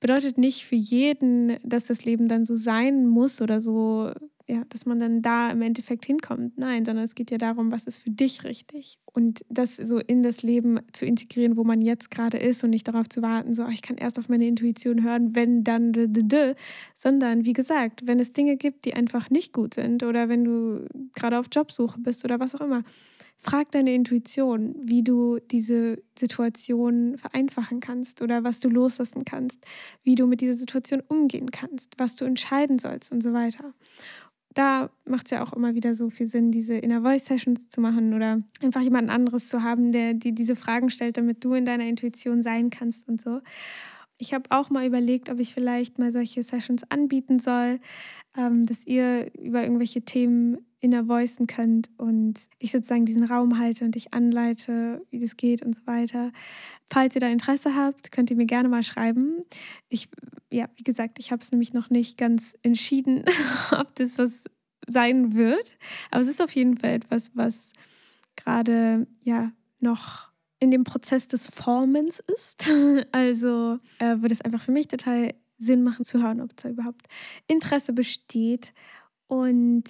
bedeutet 0.00 0.38
nicht 0.38 0.64
für 0.64 0.76
jeden, 0.76 1.58
dass 1.62 1.84
das 1.84 2.06
Leben 2.06 2.26
dann 2.26 2.46
so 2.46 2.56
sein 2.56 3.06
muss 3.06 3.42
oder 3.42 3.60
so 3.60 4.12
ja, 4.48 4.62
dass 4.68 4.86
man 4.86 5.00
dann 5.00 5.22
da 5.22 5.50
im 5.50 5.60
Endeffekt 5.60 6.06
hinkommt. 6.06 6.56
Nein, 6.56 6.84
sondern 6.84 7.04
es 7.04 7.16
geht 7.16 7.32
ja 7.32 7.38
darum, 7.38 7.72
was 7.72 7.84
ist 7.84 7.98
für 7.98 8.10
dich 8.10 8.44
richtig. 8.44 8.98
Und 9.12 9.44
das 9.48 9.74
so 9.74 9.98
in 9.98 10.22
das 10.22 10.44
Leben 10.44 10.78
zu 10.92 11.04
integrieren, 11.04 11.56
wo 11.56 11.64
man 11.64 11.82
jetzt 11.82 12.12
gerade 12.12 12.38
ist 12.38 12.62
und 12.62 12.70
nicht 12.70 12.86
darauf 12.86 13.08
zu 13.08 13.22
warten, 13.22 13.54
so, 13.54 13.66
ich 13.66 13.82
kann 13.82 13.96
erst 13.96 14.20
auf 14.20 14.28
meine 14.28 14.46
Intuition 14.46 15.02
hören, 15.02 15.34
wenn 15.34 15.64
dann, 15.64 15.92
sondern 16.94 17.44
wie 17.44 17.54
gesagt, 17.54 18.02
wenn 18.06 18.20
es 18.20 18.32
Dinge 18.32 18.56
gibt, 18.56 18.84
die 18.84 18.94
einfach 18.94 19.30
nicht 19.30 19.52
gut 19.52 19.74
sind 19.74 20.04
oder 20.04 20.28
wenn 20.28 20.44
du 20.44 20.86
gerade 21.14 21.40
auf 21.40 21.46
Jobsuche 21.50 21.98
bist 21.98 22.24
oder 22.24 22.38
was 22.38 22.54
auch 22.54 22.60
immer, 22.60 22.84
frag 23.38 23.70
deine 23.72 23.94
Intuition, 23.94 24.76
wie 24.78 25.02
du 25.02 25.38
diese 25.38 26.02
Situation 26.16 27.16
vereinfachen 27.18 27.80
kannst 27.80 28.22
oder 28.22 28.44
was 28.44 28.60
du 28.60 28.68
loslassen 28.68 29.24
kannst, 29.24 29.64
wie 30.04 30.14
du 30.14 30.26
mit 30.26 30.40
dieser 30.40 30.54
Situation 30.54 31.02
umgehen 31.08 31.50
kannst, 31.50 31.94
was 31.98 32.16
du 32.16 32.24
entscheiden 32.24 32.78
sollst 32.78 33.12
und 33.12 33.22
so 33.22 33.32
weiter 33.32 33.74
da 34.56 34.88
macht 35.04 35.26
es 35.26 35.32
ja 35.32 35.42
auch 35.42 35.52
immer 35.52 35.74
wieder 35.74 35.94
so 35.94 36.08
viel 36.08 36.28
Sinn, 36.28 36.50
diese 36.50 36.78
Inner 36.78 37.02
Voice 37.02 37.26
Sessions 37.26 37.68
zu 37.68 37.82
machen 37.82 38.14
oder 38.14 38.42
einfach 38.62 38.80
jemand 38.80 39.10
anderes 39.10 39.48
zu 39.48 39.62
haben, 39.62 39.92
der 39.92 40.14
dir 40.14 40.32
diese 40.32 40.56
Fragen 40.56 40.88
stellt, 40.88 41.18
damit 41.18 41.44
du 41.44 41.52
in 41.52 41.66
deiner 41.66 41.84
Intuition 41.84 42.42
sein 42.42 42.70
kannst 42.70 43.06
und 43.06 43.20
so. 43.20 43.40
Ich 44.16 44.32
habe 44.32 44.44
auch 44.48 44.70
mal 44.70 44.86
überlegt, 44.86 45.28
ob 45.28 45.40
ich 45.40 45.52
vielleicht 45.52 45.98
mal 45.98 46.10
solche 46.10 46.42
Sessions 46.42 46.90
anbieten 46.90 47.38
soll, 47.38 47.80
ähm, 48.34 48.64
dass 48.64 48.86
ihr 48.86 49.30
über 49.38 49.62
irgendwelche 49.62 50.02
Themen 50.02 50.56
inner 50.86 51.08
voicen 51.08 51.48
könnt 51.48 51.90
und 51.98 52.48
ich 52.60 52.70
sozusagen 52.70 53.06
diesen 53.06 53.24
Raum 53.24 53.58
halte 53.58 53.84
und 53.84 53.96
dich 53.96 54.14
anleite, 54.14 55.04
wie 55.10 55.18
das 55.18 55.36
geht 55.36 55.62
und 55.62 55.74
so 55.74 55.84
weiter. 55.84 56.30
Falls 56.88 57.16
ihr 57.16 57.20
da 57.20 57.26
Interesse 57.26 57.74
habt, 57.74 58.12
könnt 58.12 58.30
ihr 58.30 58.36
mir 58.36 58.46
gerne 58.46 58.68
mal 58.68 58.84
schreiben. 58.84 59.42
Ich, 59.88 60.08
ja, 60.52 60.68
wie 60.76 60.84
gesagt, 60.84 61.18
ich 61.18 61.32
habe 61.32 61.42
es 61.42 61.50
nämlich 61.50 61.72
noch 61.72 61.90
nicht 61.90 62.16
ganz 62.16 62.54
entschieden, 62.62 63.24
ob 63.72 63.92
das 63.96 64.16
was 64.16 64.44
sein 64.86 65.34
wird. 65.34 65.76
Aber 66.12 66.22
es 66.22 66.28
ist 66.28 66.40
auf 66.40 66.54
jeden 66.54 66.76
Fall 66.78 66.90
etwas, 66.90 67.32
was 67.34 67.72
gerade 68.36 69.08
ja 69.22 69.50
noch 69.80 70.30
in 70.60 70.70
dem 70.70 70.84
Prozess 70.84 71.26
des 71.26 71.48
Formens 71.48 72.20
ist. 72.20 72.70
Also 73.10 73.78
äh, 73.98 74.18
würde 74.20 74.34
es 74.34 74.40
einfach 74.40 74.60
für 74.60 74.72
mich 74.72 74.86
total 74.86 75.34
Sinn 75.58 75.82
machen 75.82 76.04
zu 76.04 76.22
hören, 76.22 76.40
ob 76.40 76.56
da 76.56 76.68
überhaupt 76.68 77.06
Interesse 77.48 77.92
besteht. 77.92 78.72
Und 79.26 79.84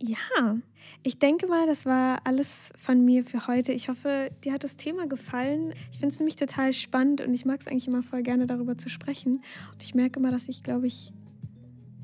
ja, 0.00 0.56
ich 1.02 1.18
denke 1.18 1.46
mal, 1.46 1.66
das 1.66 1.86
war 1.86 2.20
alles 2.24 2.72
von 2.76 3.04
mir 3.04 3.24
für 3.24 3.46
heute. 3.46 3.72
Ich 3.72 3.88
hoffe, 3.88 4.30
dir 4.44 4.52
hat 4.52 4.64
das 4.64 4.76
Thema 4.76 5.06
gefallen. 5.06 5.72
Ich 5.90 5.98
finde 5.98 6.12
es 6.12 6.18
nämlich 6.18 6.36
total 6.36 6.72
spannend 6.72 7.20
und 7.20 7.34
ich 7.34 7.44
mag 7.44 7.60
es 7.60 7.66
eigentlich 7.66 7.88
immer 7.88 8.02
voll 8.02 8.22
gerne 8.22 8.46
darüber 8.46 8.78
zu 8.78 8.88
sprechen. 8.88 9.42
Und 9.72 9.82
ich 9.82 9.94
merke 9.94 10.20
immer, 10.20 10.30
dass 10.30 10.48
ich, 10.48 10.62
glaube 10.62 10.86
ich, 10.86 11.12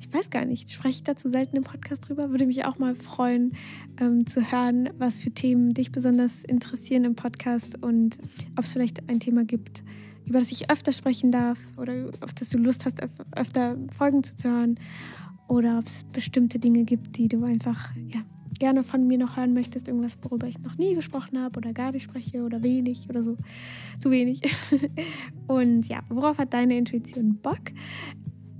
ich 0.00 0.12
weiß 0.12 0.30
gar 0.30 0.44
nicht, 0.44 0.70
spreche 0.70 0.96
ich 0.96 1.02
dazu 1.02 1.28
selten 1.28 1.56
im 1.56 1.62
Podcast 1.62 2.08
drüber. 2.08 2.30
Würde 2.30 2.46
mich 2.46 2.64
auch 2.64 2.78
mal 2.78 2.94
freuen, 2.94 3.56
ähm, 4.00 4.26
zu 4.26 4.50
hören, 4.50 4.90
was 4.98 5.20
für 5.20 5.30
Themen 5.30 5.74
dich 5.74 5.92
besonders 5.92 6.44
interessieren 6.44 7.04
im 7.04 7.14
Podcast 7.14 7.82
und 7.82 8.18
ob 8.56 8.64
es 8.64 8.72
vielleicht 8.72 9.08
ein 9.08 9.20
Thema 9.20 9.44
gibt, 9.44 9.82
über 10.26 10.38
das 10.38 10.50
ich 10.52 10.70
öfter 10.70 10.92
sprechen 10.92 11.30
darf 11.30 11.58
oder 11.76 12.10
auf 12.20 12.32
das 12.32 12.48
du 12.50 12.58
Lust 12.58 12.84
hast, 12.84 12.98
öfter 13.34 13.76
Folgen 13.96 14.22
zuzuhören 14.22 14.78
oder 15.48 15.78
ob 15.78 15.86
es 15.86 16.04
bestimmte 16.04 16.58
Dinge 16.58 16.84
gibt, 16.84 17.16
die 17.16 17.28
du 17.28 17.44
einfach 17.44 17.94
ja, 18.06 18.20
gerne 18.58 18.84
von 18.84 19.06
mir 19.06 19.18
noch 19.18 19.36
hören 19.36 19.54
möchtest, 19.54 19.88
irgendwas, 19.88 20.18
worüber 20.22 20.46
ich 20.46 20.58
noch 20.60 20.76
nie 20.78 20.94
gesprochen 20.94 21.38
habe 21.40 21.58
oder 21.58 21.72
gar 21.72 21.92
nicht 21.92 22.04
spreche 22.04 22.42
oder 22.42 22.62
wenig 22.62 23.08
oder 23.08 23.22
so, 23.22 23.36
zu 24.00 24.10
wenig. 24.10 24.40
Und 25.46 25.88
ja, 25.88 26.00
worauf 26.08 26.38
hat 26.38 26.54
deine 26.54 26.78
Intuition 26.78 27.36
Bock? 27.36 27.60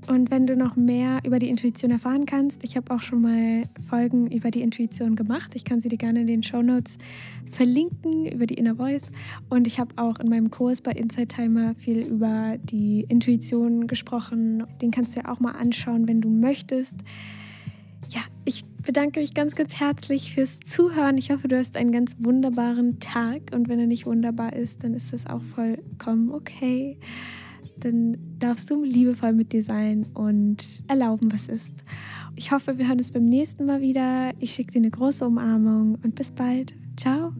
Und 0.07 0.31
wenn 0.31 0.47
du 0.47 0.55
noch 0.55 0.77
mehr 0.77 1.21
über 1.25 1.38
die 1.38 1.49
Intuition 1.49 1.90
erfahren 1.90 2.27
kannst, 2.27 2.62
ich 2.62 2.77
habe 2.77 2.95
auch 2.95 3.01
schon 3.01 3.23
mal 3.23 3.62
Folgen 3.88 4.31
über 4.31 4.51
die 4.51 4.61
Intuition 4.61 5.17
gemacht. 5.17 5.53
Ich 5.55 5.64
kann 5.64 5.81
sie 5.81 5.88
dir 5.88 5.97
gerne 5.97 6.21
in 6.21 6.27
den 6.27 6.43
Show 6.43 6.61
Notes 6.61 6.99
verlinken 7.51 8.27
über 8.27 8.47
die 8.47 8.55
Inner 8.55 8.77
Voice. 8.77 9.11
Und 9.49 9.67
ich 9.67 9.81
habe 9.81 9.95
auch 9.97 10.19
in 10.21 10.29
meinem 10.29 10.51
Kurs 10.51 10.83
bei 10.83 10.93
Inside 10.93 11.29
Timer 11.29 11.75
viel 11.77 12.07
über 12.07 12.57
die 12.62 13.07
Intuition 13.09 13.87
gesprochen. 13.87 14.64
Den 14.83 14.90
kannst 14.90 15.17
du 15.17 15.21
ja 15.21 15.33
auch 15.33 15.40
mal 15.40 15.53
anschauen, 15.53 16.07
wenn 16.07 16.21
du 16.21 16.29
möchtest. 16.29 16.97
ja, 18.11 18.21
ich 18.45 18.64
bedanke 18.83 19.21
mich 19.21 19.33
ganz, 19.33 19.55
ganz 19.55 19.81
herzlich 19.81 20.35
fürs 20.35 20.61
Zuhören. 20.61 21.17
Ich 21.17 21.31
hoffe, 21.31 21.49
du 21.49 21.57
hast 21.57 21.79
einen 21.79 21.93
ganz 21.93 22.17
wunderbaren 22.19 23.01
Tag 23.01 23.53
und 23.55 23.69
wenn 23.71 23.79
er 23.79 23.87
nicht 23.87 24.05
wunderbar 24.05 24.53
ist, 24.53 24.85
dann 24.85 24.93
ist 24.93 25.14
das 25.14 25.27
auch 25.27 25.40
vollkommen 25.40 26.31
okay. 26.31 26.99
Dann 27.81 28.17
darfst 28.39 28.71
du 28.71 28.83
liebevoll 28.85 29.33
mit 29.33 29.53
dir 29.53 29.63
sein 29.63 30.07
und 30.15 30.83
erlauben, 30.89 31.33
was 31.33 31.49
ist. 31.49 31.73
Ich 32.37 32.53
hoffe, 32.53 32.79
wir 32.79 32.89
hören 32.89 32.99
uns 32.99 33.13
beim 33.13 33.27
nächsten 33.27 33.67
Mal 33.67 33.81
wieder. 33.81 34.33
Ich 34.41 34.55
schicke 34.55 34.73
dir 34.73 34.79
eine 34.79 34.91
große 34.91 35.27
Umarmung 35.27 35.99
und 36.03 36.15
bis 36.15 36.31
bald. 36.31 36.75
Ciao. 36.97 37.33